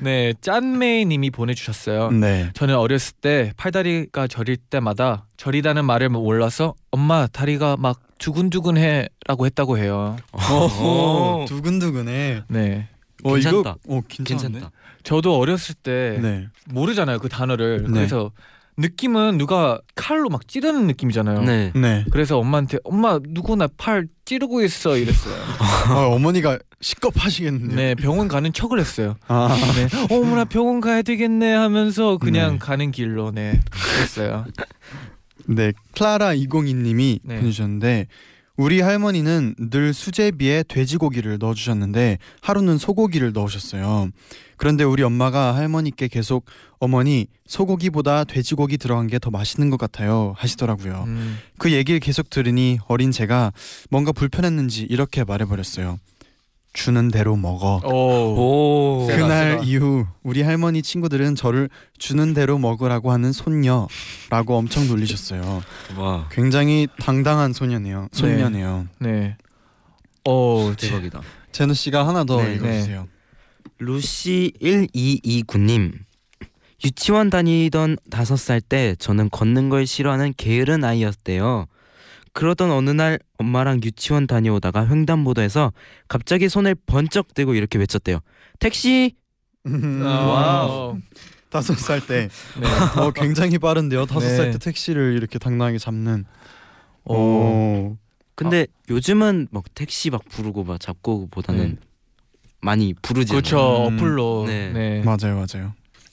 네, 0.00 0.34
짠메이 0.40 1.04
님이 1.06 1.30
보내주셨어요. 1.30 2.10
네. 2.10 2.50
저는 2.54 2.76
어렸을 2.76 3.14
때 3.20 3.52
팔다리가 3.56 4.26
저릴 4.26 4.56
때마다 4.56 5.26
저리다는 5.36 5.84
말을 5.84 6.08
몰라서 6.08 6.74
엄마 6.90 7.28
다리가 7.28 7.76
막 7.78 8.00
두근두근해 8.18 9.08
라고 9.26 9.46
했다고 9.46 9.78
해요. 9.78 10.16
오, 10.32 11.44
두근두근해. 11.46 12.42
네, 12.48 12.88
어, 13.22 13.34
괜찮다. 13.34 13.76
이거 13.84 13.96
어 13.96 14.00
괜찮은데? 14.08 14.58
괜찮다. 14.60 14.70
저도 15.04 15.38
어렸을 15.38 15.74
때 15.74 16.18
네. 16.20 16.48
모르잖아요 16.66 17.18
그 17.20 17.28
단어를. 17.28 17.84
네. 17.84 17.90
그래서 17.90 18.32
느낌은 18.76 19.38
누가 19.38 19.80
칼로 19.94 20.28
막 20.28 20.48
찌르는 20.48 20.86
느낌이잖아요. 20.88 21.42
네. 21.42 21.72
네. 21.76 22.04
그래서 22.10 22.38
엄마한테 22.38 22.78
엄마 22.82 23.20
누구나 23.22 23.68
팔 23.76 24.08
찌르고 24.24 24.62
있어 24.62 24.96
이랬어요. 24.96 25.34
어, 25.94 26.14
어머니가 26.14 26.58
시겁하시겠는데. 26.80 27.74
네, 27.76 27.94
병원 27.94 28.26
가는 28.26 28.52
척을 28.52 28.80
했어요. 28.80 29.16
아, 29.28 29.56
네, 29.76 30.14
어머나 30.14 30.44
병원 30.44 30.80
가야 30.80 31.02
되겠네 31.02 31.52
하면서 31.52 32.18
그냥 32.18 32.54
네. 32.54 32.58
가는 32.58 32.90
길로 32.90 33.30
네 33.30 33.60
그랬어요. 33.70 34.44
네. 35.46 35.72
클라라 35.94 36.34
202님이 36.34 37.20
네. 37.22 37.36
보내주셨는데 37.36 38.08
우리 38.56 38.80
할머니는 38.80 39.56
늘 39.70 39.92
수제비에 39.92 40.62
돼지고기를 40.68 41.38
넣어주셨는데 41.40 42.18
하루는 42.40 42.78
소고기를 42.78 43.32
넣으셨어요. 43.32 44.10
그런데 44.56 44.84
우리 44.84 45.02
엄마가 45.02 45.56
할머니께 45.56 46.06
계속 46.06 46.44
어머니 46.78 47.26
소고기보다 47.46 48.22
돼지고기 48.24 48.78
들어간 48.78 49.08
게 49.08 49.18
더 49.18 49.30
맛있는 49.30 49.70
것 49.70 49.76
같아요 49.78 50.34
하시더라고요. 50.36 51.04
음, 51.06 51.38
그 51.58 51.72
얘기를 51.72 51.98
계속 51.98 52.30
들으니 52.30 52.78
어린 52.86 53.10
제가 53.10 53.52
뭔가 53.90 54.12
불편했는지 54.12 54.82
이렇게 54.88 55.24
말해버렸어요. 55.24 55.98
주는 56.74 57.08
대로 57.08 57.36
먹어. 57.36 57.80
오, 57.84 59.04
오. 59.04 59.06
그날 59.06 59.52
세다. 59.52 59.62
이후 59.64 60.06
우리 60.24 60.42
할머니 60.42 60.82
친구들은 60.82 61.36
저를 61.36 61.70
주는 61.98 62.34
대로 62.34 62.58
먹으라고 62.58 63.12
하는 63.12 63.32
손녀라고 63.32 64.56
엄청 64.56 64.86
놀리셨어요. 64.88 65.62
와. 65.96 66.28
굉장히 66.32 66.88
당당한 66.98 67.52
소녀네요. 67.52 68.08
손녀네요. 68.12 68.88
네. 68.98 69.36
오, 70.26 70.74
제- 70.76 70.88
대박이다. 70.88 71.22
제노 71.52 71.74
씨가 71.74 72.06
하나 72.08 72.24
더 72.24 72.42
네, 72.42 72.54
읽어주세요. 72.56 73.06
루시 73.78 74.52
1229님 74.60 75.92
유치원 76.84 77.30
다니던 77.30 77.96
다섯 78.10 78.36
살 78.36 78.60
때 78.60 78.96
저는 78.98 79.30
걷는 79.30 79.68
걸 79.68 79.86
싫어하는 79.86 80.34
게으른 80.36 80.82
아이였대요. 80.84 81.66
그러던 82.34 82.70
어느 82.70 82.90
날 82.90 83.18
엄마랑 83.38 83.80
유치원 83.82 84.26
다녀오다가 84.26 84.86
횡단보도에서 84.88 85.72
갑자기 86.08 86.48
손을 86.48 86.74
번쩍 86.74 87.32
들고 87.32 87.54
이렇게 87.54 87.78
외쳤대요. 87.78 88.18
택시! 88.58 89.14
와우. 89.64 90.98
다섯 91.48 91.78
살 91.78 92.04
때. 92.04 92.28
네. 92.60 93.00
어 93.00 93.12
굉장히 93.12 93.58
빠른데요. 93.58 94.06
다섯 94.06 94.26
네. 94.26 94.36
살때 94.36 94.58
택시를 94.58 95.14
이렇게 95.14 95.38
당당하게 95.38 95.78
잡는. 95.78 96.24
오. 97.04 97.14
오. 97.14 97.96
근데 98.34 98.66
요즘은 98.90 99.48
막 99.52 99.62
택시 99.74 100.10
막 100.10 100.28
부르고 100.28 100.64
막 100.64 100.80
잡고 100.80 101.28
보다는 101.30 101.76
네. 101.76 101.76
많이 102.60 102.94
부르지 103.00 103.30
그렇죠. 103.30 103.58
않아요. 103.58 103.88
음, 103.88 103.96
어플로. 103.96 104.44
네. 104.48 104.72
네. 104.72 105.02
맞아요, 105.04 105.36
맞아요. 105.36 105.72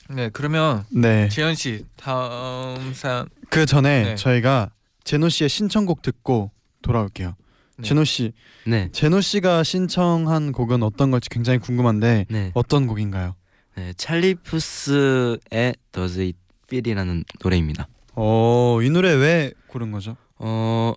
네. 0.10 0.30
그러면 0.32 0.86
네. 0.90 1.28
재현 1.30 1.56
씨 1.56 1.86
다음 1.98 2.94
사연. 2.94 3.28
그 3.50 3.66
전에 3.66 4.04
네. 4.04 4.16
저희가 4.16 4.70
제노 5.04 5.30
씨의 5.30 5.50
신청곡 5.50 6.02
듣고 6.02 6.52
돌아올게요. 6.82 7.36
네. 7.78 7.88
제노 7.88 8.04
씨, 8.04 8.34
네, 8.66 8.90
제노 8.92 9.22
씨가 9.22 9.64
신청한 9.64 10.52
곡은 10.52 10.84
어떤 10.84 11.12
걸지 11.12 11.30
굉장히 11.30 11.60
궁금한데 11.60 12.26
네, 12.30 12.52
어떤 12.54 12.88
곡인가요? 12.88 13.36
네. 13.76 13.94
찰리 13.98 14.36
푸스의 14.36 15.76
Does 15.92 16.20
It 16.20 16.38
Feel이라는 16.68 17.24
노래입니다. 17.44 17.88
어, 18.14 18.80
이 18.84 18.90
노래 18.90 19.14
왜 19.14 19.52
고른 19.68 19.92
거죠? 19.92 20.16
어 20.38 20.94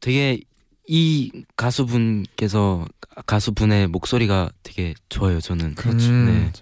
되게 0.00 0.40
이 0.88 1.44
가수분께서 1.56 2.86
가수분의 3.26 3.88
목소리가 3.88 4.50
되게 4.62 4.94
좋아요 5.08 5.40
저는 5.40 5.74
음. 5.86 6.26
네. 6.26 6.52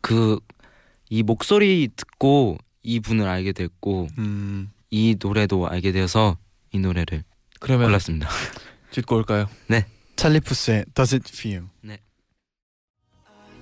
그 0.00 0.38
이 1.12 1.22
목소리 1.22 1.90
듣고 1.94 2.56
이 2.82 2.98
분을 2.98 3.28
알게 3.28 3.52
됐고 3.52 4.08
음. 4.16 4.70
이 4.92 5.16
노래도 5.18 5.66
알게 5.66 5.90
되어서 5.90 6.36
이 6.70 6.78
노래를 6.78 7.24
그러면 7.60 7.86
골랐습니다 7.86 8.28
듣고 8.92 9.16
올까요? 9.16 9.48
찰리 10.16 10.38
푸스의 10.38 10.84
Does 10.94 11.14
It 11.14 11.32
Feel? 11.34 11.64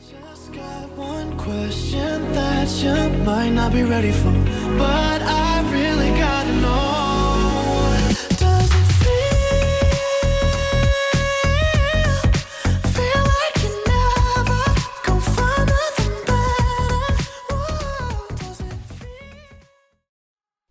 Just 0.01 0.53
got 0.53 0.91
one 0.99 1.37
question 1.37 2.33
that 2.33 2.69
you 2.83 2.93
might 3.23 3.53
not 3.53 3.73
be 3.73 3.85
ready 3.85 4.11
for, 4.11 4.33
but 4.77 5.23
I 5.23 5.63
really 5.71 6.11
gotta 6.19 6.53
know. 6.61 6.90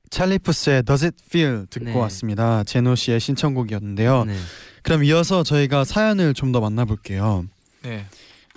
찰리푸스의 0.09 0.83
Does 0.83 1.05
It 1.05 1.17
Feel 1.27 1.65
듣고 1.69 1.85
네. 1.85 1.95
왔습니다. 1.95 2.63
제노 2.63 2.95
씨의 2.95 3.19
신청곡이었는데요. 3.19 4.25
네. 4.25 4.35
그럼 4.83 5.03
이어서 5.03 5.43
저희가 5.43 5.83
사연을 5.83 6.33
좀 6.33 6.51
더 6.51 6.59
만나볼게요. 6.61 7.45
네. 7.83 8.05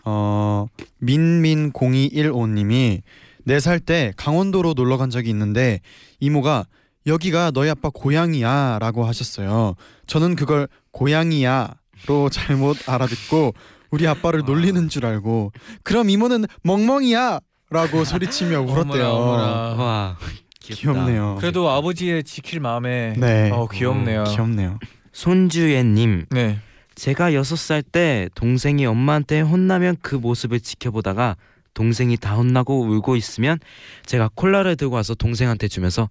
어 0.04 0.66
민민 0.98 1.72
0215님이 1.72 3.02
4살 3.46 3.84
때 3.84 4.12
강원도로 4.16 4.72
놀러 4.74 4.96
간 4.96 5.10
적이 5.10 5.30
있는데 5.30 5.80
이모가 6.20 6.64
여기가 7.06 7.50
너희 7.50 7.68
아빠 7.70 7.90
고향이야라고 7.90 9.04
하셨어요. 9.04 9.74
저는 10.06 10.36
그걸 10.36 10.68
고향이야로 10.92 12.30
잘못 12.30 12.88
알아듣고 12.88 13.54
우리 13.90 14.06
아빠를 14.06 14.42
놀리는 14.46 14.88
줄 14.88 15.04
알고 15.04 15.52
그럼 15.82 16.08
이모는 16.08 16.46
멍멍이야라고 16.62 18.04
소리치며 18.06 18.60
울었대요. 18.60 19.06
어머나, 19.08 19.72
어머나. 19.72 20.16
와 20.62 20.76
귀엽다. 20.76 20.92
귀엽네요. 20.92 21.36
그래도 21.40 21.68
아버지의 21.70 22.24
지킬 22.24 22.60
마음에 22.60 23.14
네. 23.16 23.50
어 23.50 23.66
귀엽네요. 23.68 24.24
귀엽네요. 24.24 24.78
손주예님 25.12 26.26
네. 26.30 26.58
제가 26.94 27.34
여섯 27.34 27.56
살 27.56 27.82
때 27.82 28.28
동생이 28.34 28.86
엄마한테 28.86 29.40
혼나면 29.40 29.96
그 30.02 30.14
모습을 30.14 30.60
지켜보다가 30.60 31.36
동생이 31.74 32.16
다 32.16 32.34
혼나고 32.36 32.82
울고 32.82 33.16
있으면 33.16 33.58
제가 34.06 34.30
콜라를 34.34 34.76
들고 34.76 34.94
와서 34.96 35.14
동생한테 35.14 35.68
주면서 35.68 36.08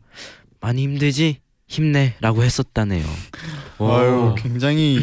많이 0.59 0.83
힘들지 0.83 1.37
힘내라고 1.67 2.43
했었다네요. 2.43 3.05
아유 3.79 4.35
굉장히 4.37 4.99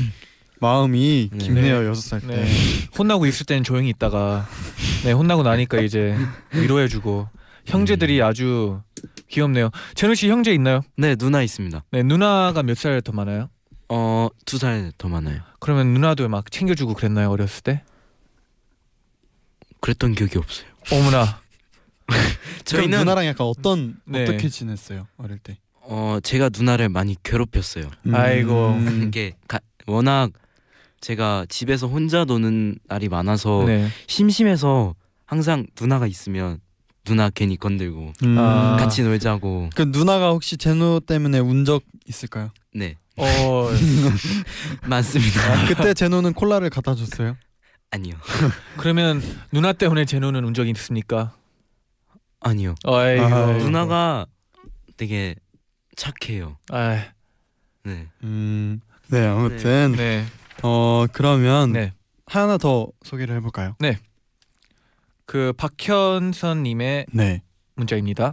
마음이 0.61 1.31
네. 1.33 1.39
깊네요 1.39 1.87
여섯 1.87 2.01
살 2.01 2.21
때. 2.21 2.27
네. 2.43 2.47
혼나고 2.99 3.27
있을 3.27 3.47
때는 3.47 3.63
조용히 3.65 3.89
있다가 3.91 4.47
네 5.05 5.13
혼나고 5.13 5.43
나니까 5.45 5.81
이제 5.81 6.17
위로해주고 6.53 7.29
형제들이 7.67 8.21
아주 8.23 8.81
귀엽네요. 9.29 9.71
제노 9.95 10.15
씨 10.15 10.29
형제 10.29 10.53
있나요? 10.55 10.81
네 10.97 11.15
누나 11.17 11.43
있습니다. 11.43 11.85
네 11.93 12.03
누나가 12.03 12.63
몇 12.63 12.77
살 12.77 13.01
더 13.03 13.13
많아요? 13.13 13.49
어 13.89 14.29
두 14.47 14.59
살 14.59 14.93
더 14.99 15.09
많아요. 15.09 15.41
그러면 15.61 15.89
누나도 15.95 16.29
막 16.29 16.51
챙겨주고 16.51 16.95
그랬나요 16.95 17.31
어렸을 17.31 17.63
때? 17.63 17.83
그랬던 19.81 20.15
기억이 20.15 20.39
없어요. 20.39 20.67
어머나. 20.93 21.41
저희는 22.65 22.99
누나랑 23.01 23.27
약간 23.27 23.47
어떤 23.47 23.97
네. 24.05 24.23
어떻게 24.23 24.49
지냈어요 24.49 25.07
어릴 25.19 25.39
때? 25.39 25.59
어 25.83 26.19
제가 26.23 26.51
누나를 26.57 26.89
많이 26.89 27.17
괴롭혔어요. 27.23 27.91
아이고. 28.13 28.71
음. 28.73 29.05
이게 29.07 29.35
가, 29.47 29.61
워낙 29.87 30.31
제가 31.01 31.47
집에서 31.49 31.87
혼자 31.87 32.25
노는 32.25 32.79
날이 32.89 33.09
많아서 33.09 33.65
네. 33.67 33.89
심심해서 34.07 34.95
항상 35.27 35.67
누나가 35.81 36.07
있으면 36.07 36.61
누나 37.09 37.31
괜히 37.31 37.57
건들고 37.57 38.13
음. 38.25 38.39
아. 38.39 38.77
같이 38.79 39.03
놀자고 39.03 39.71
그 39.75 39.83
누나가 39.83 40.31
혹시 40.31 40.57
제노 40.57 41.01
때문에 41.01 41.39
운 41.39 41.65
적 41.65 41.83
있을까요? 42.07 42.51
네 42.75 42.97
어. 43.17 43.69
많습니다. 44.87 45.67
그때 45.67 45.95
제노는 45.95 46.33
콜라를 46.35 46.71
갖다 46.71 46.95
줬어요. 46.95 47.37
아니요 47.91 48.15
그러면 48.77 49.23
누나 49.53 49.73
때문에 49.73 50.05
제노는 50.05 50.45
운 50.45 50.53
적이 50.55 50.71
있습니까? 50.73 51.35
아니요 52.41 52.75
아이고. 52.85 53.25
아, 53.25 53.47
누나가 53.53 54.27
되게 54.97 55.35
착해요. 55.97 56.59
아, 56.71 57.05
네 57.85 58.07
음. 58.23 58.81
네 59.09 59.27
아무튼 59.27 59.93
네. 59.97 60.25
어 60.63 61.07
그러면 61.13 61.73
네. 61.73 61.93
하나 62.27 62.59
더 62.59 62.89
소개를 63.05 63.35
해볼까요? 63.37 63.75
그 65.29 65.53
박현선 65.59 66.63
님의 66.63 67.05
네. 67.13 67.43
문자입니다. 67.77 68.33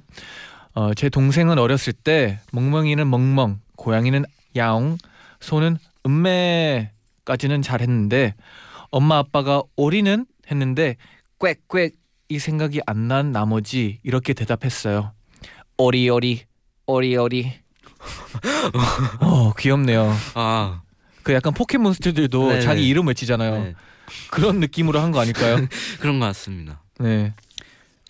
어, 0.73 0.93
제 0.93 1.09
동생은 1.09 1.59
어렸을 1.59 1.91
때 1.91 2.39
멍멍이는 2.53 3.09
멍멍, 3.09 3.59
고양이는 3.75 4.23
야옹, 4.55 4.97
소는 5.41 5.77
음매까지는 6.05 7.61
잘했는데 7.61 8.33
엄마 8.91 9.17
아빠가 9.17 9.61
오리는 9.75 10.25
했는데 10.49 10.95
꽥꽥 11.39 11.91
이 12.29 12.39
생각이 12.39 12.79
안 12.87 13.09
난 13.09 13.33
나머지 13.33 13.99
이렇게 14.03 14.33
대답했어요. 14.33 15.11
오리오리 15.77 16.43
오리오리. 16.87 17.51
어 19.19 19.53
귀엽네요. 19.59 20.13
아 20.33 20.81
그 21.23 21.33
약간 21.33 21.53
포켓몬스터들도 21.53 22.47
네네. 22.49 22.61
자기 22.61 22.87
이름 22.87 23.07
외치잖아요. 23.07 23.63
네. 23.63 23.73
그런 24.31 24.59
느낌으로 24.61 24.99
한 25.01 25.11
거 25.11 25.19
아닐까요? 25.19 25.57
그런 25.99 26.19
것 26.19 26.27
같습니다. 26.27 26.81
네, 26.99 27.33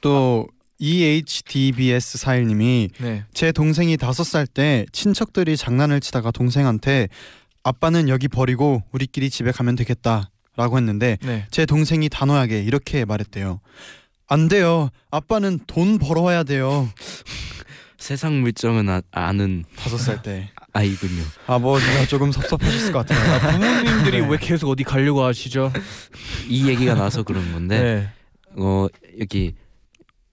또 0.01 0.47
E 0.77 1.01
EHDBS 1.03 2.17
41님이 2.19 2.89
네. 2.99 3.23
제 3.33 3.51
동생이 3.51 3.95
다섯 3.97 4.23
살 4.25 4.45
때 4.45 4.85
친척들이 4.91 5.55
장난을 5.57 6.01
치다가 6.01 6.31
동생한테 6.31 7.07
아빠는 7.63 8.09
여기 8.09 8.27
버리고 8.27 8.83
우리끼리 8.91 9.29
집에 9.29 9.51
가면 9.51 9.75
되겠다라고 9.77 10.77
했는데 10.77 11.17
네. 11.21 11.47
제 11.49 11.65
동생이 11.65 12.09
단호하게 12.09 12.61
이렇게 12.61 13.05
말했대요. 13.05 13.61
안 14.27 14.47
돼요. 14.49 14.89
아빠는 15.11 15.59
돈 15.65 15.97
벌어와야 15.97 16.43
돼요. 16.43 16.89
세상 17.97 18.41
물정은 18.41 18.89
아, 18.89 19.01
아는 19.11 19.63
다섯 19.77 19.97
살 19.97 20.21
때. 20.21 20.51
아이군요. 20.73 21.23
아버지가 21.47 22.05
조금 22.07 22.31
섭섭하셨을 22.33 22.91
것 22.91 23.07
같아요. 23.07 23.33
아, 23.33 23.51
부모님들이 23.51 24.21
왜 24.21 24.37
계속 24.37 24.69
어디 24.69 24.83
가려고 24.83 25.23
하시죠? 25.23 25.71
이 26.49 26.67
얘기가 26.67 26.95
나서 26.95 27.23
그런 27.23 27.51
건데 27.53 27.81
네. 27.81 28.09
어 28.57 28.87
여기 29.19 29.53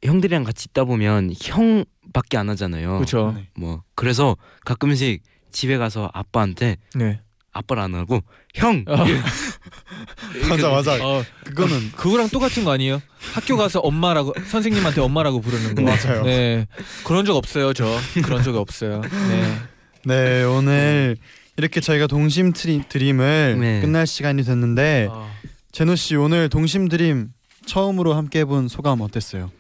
형들이랑 0.03 0.45
같이 0.45 0.69
있다 0.71 0.85
보면 0.85 1.33
형밖에 1.41 2.37
안 2.37 2.49
하잖아요. 2.51 2.97
그렇죠. 2.97 3.33
네. 3.37 3.49
뭐 3.55 3.83
그래서 3.95 4.37
가끔씩 4.65 5.23
집에 5.51 5.77
가서 5.77 6.11
아빠한테 6.13 6.77
네. 6.95 7.21
아빠를 7.53 7.83
안 7.83 7.95
하고 7.95 8.23
형 8.55 8.85
어. 8.89 8.97
맞아 10.49 10.71
맞아. 10.71 11.07
어, 11.07 11.23
그거는 11.45 11.93
그거랑 11.93 12.29
똑같은 12.31 12.65
거 12.65 12.73
아니에요? 12.73 13.01
학교 13.35 13.57
가서 13.57 13.81
엄마라고 13.81 14.33
선생님한테 14.47 15.01
엄마라고 15.01 15.41
부르는 15.41 15.75
거. 15.75 15.83
맞아요. 15.83 16.23
네. 16.25 16.67
그런 17.05 17.25
적 17.25 17.37
없어요, 17.37 17.73
저. 17.73 17.87
그런 18.25 18.43
적이 18.43 18.59
없어요. 18.59 19.03
네. 19.29 19.59
네 20.05 20.43
오늘 20.43 21.17
이렇게 21.57 21.81
저희가 21.81 22.07
동심 22.07 22.53
트리, 22.53 22.83
DREAM을 22.89 23.59
네. 23.61 23.81
끝날 23.81 24.07
시간이 24.07 24.43
됐는데 24.43 25.09
아, 25.11 25.31
제노 25.71 25.97
씨 25.97 26.17
오늘 26.17 26.49
동심 26.49 26.89
DREAM 26.89 27.29
처음으로 27.67 28.15
함께 28.15 28.41
해본 28.41 28.69
소감 28.69 29.01
어땠어요? 29.01 29.51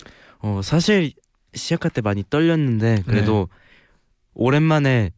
어 0.40 0.60
사실 0.62 1.12
시작할 1.54 1.90
때 1.90 2.00
많이 2.00 2.24
떨렸는데 2.28 3.02
그래도 3.06 3.48
오랜만에 4.34 5.10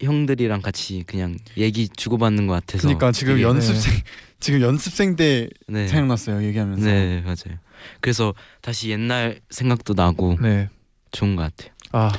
형들이랑 0.00 0.62
같이 0.62 1.04
그냥 1.06 1.36
얘기 1.56 1.88
주고받는 1.88 2.46
것 2.46 2.54
같아서 2.54 2.82
그러니까 2.82 3.12
지금 3.12 3.34
되게- 3.34 3.42
연습생 3.44 3.92
지금 4.40 4.60
연습생 4.62 5.16
때 5.16 5.48
네. 5.68 5.86
생각났어요 5.88 6.42
얘기하면서. 6.46 6.84
네 6.86 7.20
맞아요. 7.22 7.58
그래서 8.00 8.34
다시 8.62 8.90
옛날 8.90 9.40
생각도 9.50 9.94
나고 9.94 10.38
네. 10.40 10.68
좋은 11.12 11.36
것 11.36 11.42
같아요. 11.42 11.74
아, 11.92 12.12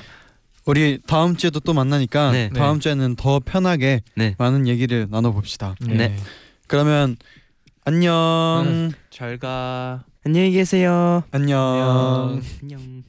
우리 0.66 1.00
다음 1.08 1.36
주에도 1.36 1.60
또 1.60 1.74
만나니까 1.74 2.32
네. 2.32 2.50
다음 2.50 2.80
주에는 2.80 3.16
더 3.16 3.40
편하게 3.40 4.02
네. 4.16 4.36
많은 4.38 4.68
얘기를 4.68 5.08
나눠봅시다. 5.10 5.76
네. 5.82 5.94
네. 6.10 6.18
그러면 6.68 7.16
안녕. 7.84 8.64
응. 8.68 8.92
잘 9.10 9.40
가. 9.40 10.04
안녕히 10.24 10.52
계세요. 10.52 11.24
안녕. 11.32 12.40
안녕. 12.62 13.04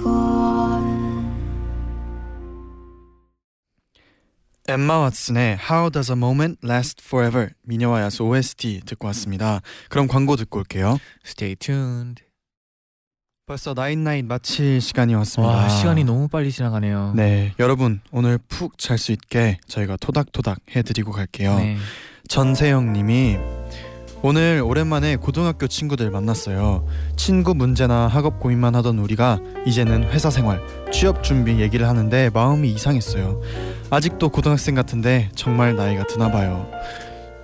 To 0.00 0.19
엠마 4.70 5.08
왓슨의 5.08 5.58
How 5.68 5.90
Does 5.90 6.12
a 6.12 6.16
Moment 6.16 6.60
Last 6.64 7.02
Forever 7.04 7.50
미녀와 7.64 8.02
야수 8.02 8.22
OST 8.24 8.82
듣고 8.86 9.08
왔습니다. 9.08 9.60
그럼 9.88 10.06
광고 10.06 10.36
듣고 10.36 10.60
올게요. 10.60 10.98
Stay 11.26 11.56
tuned. 11.56 12.22
벌써 13.46 13.74
나인나인 13.74 14.28
마칠 14.28 14.80
시간이 14.80 15.12
왔습니다. 15.14 15.52
와, 15.52 15.68
시간이 15.68 16.04
너무 16.04 16.28
빨리 16.28 16.52
지나가네요. 16.52 17.14
네, 17.16 17.52
여러분 17.58 18.00
오늘 18.12 18.38
푹 18.38 18.78
잘 18.78 18.96
수 18.96 19.10
있게 19.10 19.58
저희가 19.66 19.96
토닥토닥 19.96 20.58
해드리고 20.76 21.10
갈게요. 21.10 21.56
네. 21.58 21.76
전세영님이 22.28 23.38
오늘 24.22 24.62
오랜만에 24.62 25.16
고등학교 25.16 25.66
친구들 25.66 26.10
만났어요. 26.10 26.86
친구 27.16 27.54
문제나 27.54 28.06
학업 28.06 28.38
고민만 28.38 28.74
하던 28.74 28.98
우리가 28.98 29.38
이제는 29.66 30.10
회사 30.10 30.28
생활, 30.28 30.60
취업 30.92 31.22
준비 31.22 31.58
얘기를 31.58 31.88
하는데 31.88 32.28
마음이 32.34 32.68
이상했어요. 32.70 33.40
아직도 33.88 34.28
고등학생 34.28 34.74
같은데 34.74 35.30
정말 35.34 35.74
나이가 35.74 36.06
드나 36.06 36.30
봐요. 36.30 36.70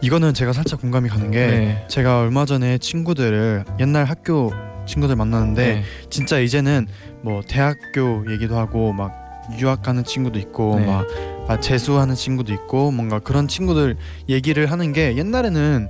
이거는 0.03 0.35
제가 0.35 0.53
살짝 0.53 0.83
공감이 0.83 1.09
가는 1.09 1.31
게 1.31 1.47
네. 1.47 1.87
제가 1.89 2.21
얼마 2.21 2.45
전에 2.45 2.77
친구들을 2.77 3.65
옛날 3.81 4.05
학교 4.05 4.53
친구들 4.85 5.17
만나는데 5.17 5.67
네. 5.77 5.83
진짜 6.11 6.39
이제는 6.39 6.89
뭐 7.23 7.41
대학교 7.49 8.31
얘기도 8.31 8.59
하고 8.59 8.93
막 8.93 9.15
유학하는 9.59 10.05
친구도 10.05 10.39
있고 10.41 10.79
네. 10.79 10.85
막 10.85 11.07
아, 11.49 11.59
재수하는 11.59 12.15
친구도 12.15 12.53
있고 12.53 12.91
뭔가 12.91 13.19
그런 13.19 13.49
친구들 13.49 13.97
얘기를 14.29 14.71
하는 14.71 14.93
게 14.93 15.17
옛날에는 15.17 15.89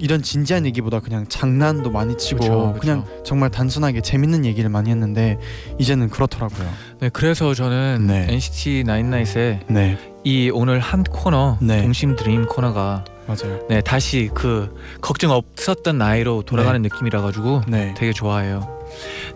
이런 0.00 0.22
진지한 0.22 0.64
얘기보다 0.66 1.00
그냥 1.00 1.26
장난도 1.28 1.90
많이 1.90 2.16
치고 2.16 2.40
그쵸, 2.40 2.74
그쵸. 2.74 2.88
냥 2.88 3.04
정말 3.22 3.50
단순하게 3.50 4.00
재밌는 4.00 4.46
얘기를 4.46 4.70
많이 4.70 4.90
했는데 4.90 5.38
이제는 5.78 6.08
그렇더라고요. 6.08 6.66
네, 7.00 7.10
그래서 7.10 7.52
저는 7.52 8.06
네. 8.06 8.26
NCT 8.30 8.84
99의 8.84 9.60
네, 9.68 9.98
이 10.24 10.50
오늘 10.52 10.80
한 10.80 11.04
코너 11.04 11.58
네. 11.60 11.82
동심 11.82 12.16
드림 12.16 12.46
코너가 12.46 13.04
맞아요. 13.26 13.60
네 13.68 13.80
다시 13.82 14.30
그 14.34 14.74
걱정 15.02 15.30
없었던 15.32 15.98
나이로 15.98 16.42
돌아가는 16.42 16.80
느낌이라 16.80 17.20
가지고 17.20 17.60
네, 17.68 17.94
되게 17.96 18.12
좋아해요. 18.12 18.80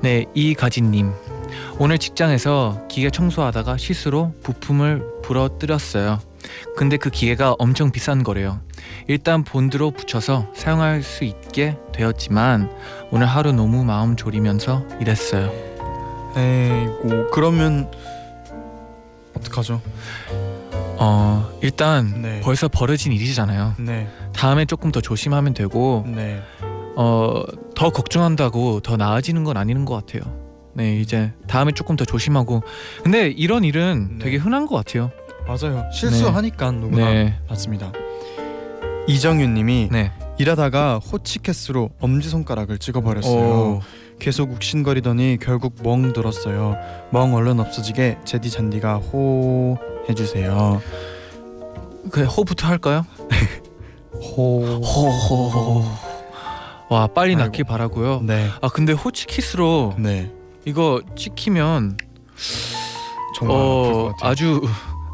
네, 0.01 0.25
이가진님 0.35 1.13
오늘 1.79 1.99
직장에서 1.99 2.87
기계 2.89 3.11
청소하다가 3.11 3.77
실수로 3.77 4.35
부품을 4.43 5.05
부러뜨렸어요. 5.23 6.21
근데 6.77 6.97
그 6.97 7.11
기계가 7.11 7.55
엄청 7.59 7.91
비싼 7.91 8.23
거래요. 8.23 8.61
일단 9.07 9.45
본드로 9.45 9.91
붙여서 9.93 10.49
사용할 10.55 11.03
수 11.03 11.25
있게 11.25 11.77
되었지만 11.93 12.71
오늘 13.11 13.27
하루 13.27 13.53
너무 13.53 13.85
마음 13.85 14.17
졸이면서 14.17 14.85
일했어요. 15.01 15.51
에이고 16.37 17.31
그러면 17.31 17.91
어떡하죠? 19.37 19.81
어 20.99 21.51
일단 21.61 22.23
네. 22.23 22.41
벌써 22.41 22.69
벌어진 22.69 23.13
일이잖아요. 23.13 23.75
네, 23.79 24.09
다음에 24.33 24.65
조금 24.65 24.93
더 24.93 25.01
조심하면 25.01 25.55
되고 25.55 26.05
네, 26.07 26.41
어더 26.97 27.91
걱정한다고 27.91 28.81
더 28.81 28.97
나아지는 28.97 29.45
건 29.45 29.57
아닌 29.57 29.85
것 29.85 29.95
같아요. 29.95 30.23
네 30.73 30.97
이제 30.97 31.33
다음에 31.47 31.73
조금 31.73 31.97
더 31.97 32.05
조심하고 32.05 32.63
근데 33.03 33.29
이런 33.29 33.65
일은 33.65 34.19
네. 34.19 34.25
되게 34.25 34.37
흔한 34.37 34.67
것 34.67 34.77
같아요. 34.77 35.11
맞아요. 35.47 35.85
실수하니까 35.93 36.71
누구나 36.71 37.13
네, 37.13 37.39
맞습니다. 37.49 37.93
이정윤님이 39.07 39.89
네. 39.93 40.13
일하다가 40.39 40.99
호치케스로 40.99 41.91
엄지 42.01 42.29
손가락을 42.29 42.79
찍어버렸어요. 42.79 43.45
오, 43.45 43.81
계속 44.19 44.51
욱신거리더니 44.53 45.39
결국 45.41 45.75
멍 45.83 46.13
들었어요. 46.13 46.77
멍 47.11 47.35
얼른 47.35 47.61
없어지게 47.61 48.19
제디 48.25 48.51
잔디가 48.51 48.97
호 48.97 49.79
해주세요. 50.09 50.81
그 52.11 52.25
호부터 52.25 52.67
할까요? 52.69 53.05
호. 54.13 54.65
호호호. 54.65 55.85
와 56.91 57.07
빨리. 57.09 57.35
낫길 57.37 57.65
바라고요. 57.65 58.21
네, 58.23 58.49
아 58.61 58.69
근데 58.69 58.93
호치키스로 58.93 59.95
네. 59.99 60.31
이거 60.65 61.01
찍히면 61.17 61.97
정말 63.37 63.57
아플 63.57 63.93
것어 63.93 64.13
같아요. 64.13 64.31
아주 64.31 64.63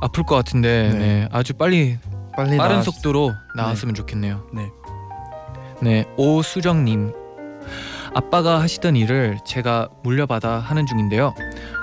아플 0.02 0.24
것 0.24 0.34
같은데 0.36 0.90
네. 0.92 0.98
네. 0.98 1.28
아주 1.32 1.54
빨리 1.54 1.98
빨리 2.36 2.56
빠른 2.56 2.76
나아- 2.78 2.82
속도로 2.82 3.32
나왔으면 3.56 3.94
좋겠네요. 3.94 4.46
네. 4.54 4.70
네, 5.82 6.04
오수정 6.16 6.84
님. 6.84 7.12
아빠가 8.12 8.60
하시던 8.60 8.96
일을 8.96 9.38
제가 9.46 9.88
물려받아 10.02 10.58
하는 10.58 10.84
중인데요. 10.86 11.32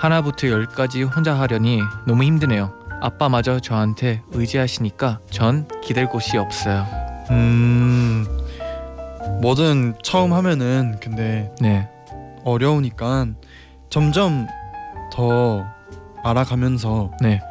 하나부터 0.02 0.50
열까지 0.50 1.04
혼자 1.04 1.40
하려니 1.40 1.80
너무 2.06 2.24
힘드네요. 2.24 2.74
아빠마저 3.02 3.60
저한테 3.60 4.22
의지하시니까 4.32 5.20
전 5.30 5.68
기댈 5.82 6.08
곳이 6.10 6.38
없어요. 6.38 6.86
음, 7.32 8.26
뭐든 9.42 9.96
처음 10.04 10.34
하면은 10.34 10.98
근데 11.02 11.54
네, 11.62 11.88
어려우니까 12.44 13.28
점점 13.90 14.48
더 15.14 15.66
알아가면서 16.24 17.12
네, 17.22 17.42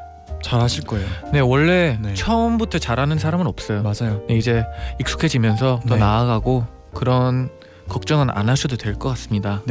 잘하실 0.46 0.84
거예요. 0.84 1.06
네 1.32 1.40
원래 1.40 1.98
네. 2.00 2.14
처음부터 2.14 2.78
잘하는 2.78 3.18
사람은 3.18 3.48
없어요. 3.48 3.82
맞아요. 3.82 4.22
네, 4.28 4.36
이제 4.36 4.64
익숙해지면서 5.00 5.80
더 5.88 5.94
네. 5.94 6.00
나아가고 6.00 6.64
그런 6.94 7.50
걱정은 7.88 8.30
안 8.30 8.48
하셔도 8.48 8.76
될 8.76 8.94
것 8.96 9.08
같습니다. 9.10 9.62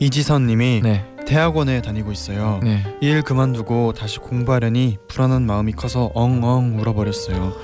이지선님이 0.00 0.80
네, 0.82 1.04
대학원에 1.26 1.80
다니고 1.80 2.12
있어요. 2.12 2.60
네, 2.62 2.82
일 3.00 3.22
그만두고 3.22 3.94
다시 3.94 4.18
공부하려니 4.18 4.98
불안한 5.08 5.42
마음이 5.46 5.72
커서 5.72 6.10
엉엉 6.14 6.78
울어버렸어요. 6.78 7.54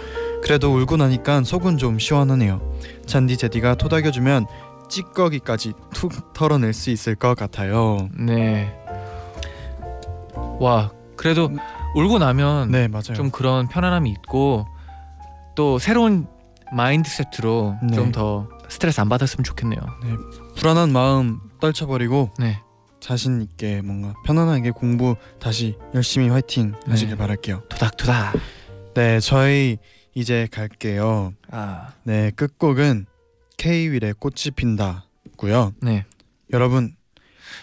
그래도 0.43 0.73
울고 0.75 0.97
나니까 0.97 1.43
속은 1.45 1.77
좀 1.77 1.99
시원하네요. 1.99 2.61
잔디 3.07 3.37
제디가 3.37 3.75
토닥여주면 3.75 4.47
찌꺼기까지 4.89 5.75
툭 5.93 6.33
털어낼 6.33 6.73
수 6.73 6.89
있을 6.91 7.15
것 7.15 7.35
같아요. 7.37 8.09
네. 8.19 8.73
와, 10.61 10.91
그래도 11.17 11.51
울고 11.95 12.19
나면 12.19 12.71
네 12.71 12.89
맞아요. 12.89 13.15
좀 13.15 13.31
그런 13.31 13.69
편안함이 13.69 14.11
있고 14.11 14.67
또 15.55 15.79
새로운 15.79 16.27
마인드세트로 16.73 17.77
네. 17.83 17.95
좀더 17.95 18.49
스트레스 18.69 19.01
안 19.01 19.09
받았으면 19.09 19.45
좋겠네요. 19.45 19.81
불안한 20.57 20.93
마음 20.93 21.41
떨쳐버리고 21.61 22.31
네. 22.39 22.61
자신 23.01 23.41
있게 23.43 23.81
뭔가 23.81 24.15
편안하게 24.25 24.73
공부 24.73 25.17
다시 25.41 25.77
열심히 25.95 26.29
화이팅 26.29 26.75
하시길 26.87 27.15
네. 27.15 27.19
바랄게요. 27.19 27.63
토닥토닥. 27.69 28.35
네 28.95 29.21
저희 29.21 29.79
이제 30.15 30.49
갈게요. 30.51 31.33
아, 31.51 31.93
네 32.03 32.31
끝곡은 32.33 33.07
K-윌의 33.57 34.15
꽃이 34.19 34.53
핀다고요. 34.55 35.75
네. 35.83 36.05
여러분 36.53 36.95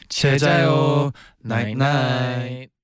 제자요 0.10 1.12
나잇 1.42 1.78
나잇나잇. 1.78 2.75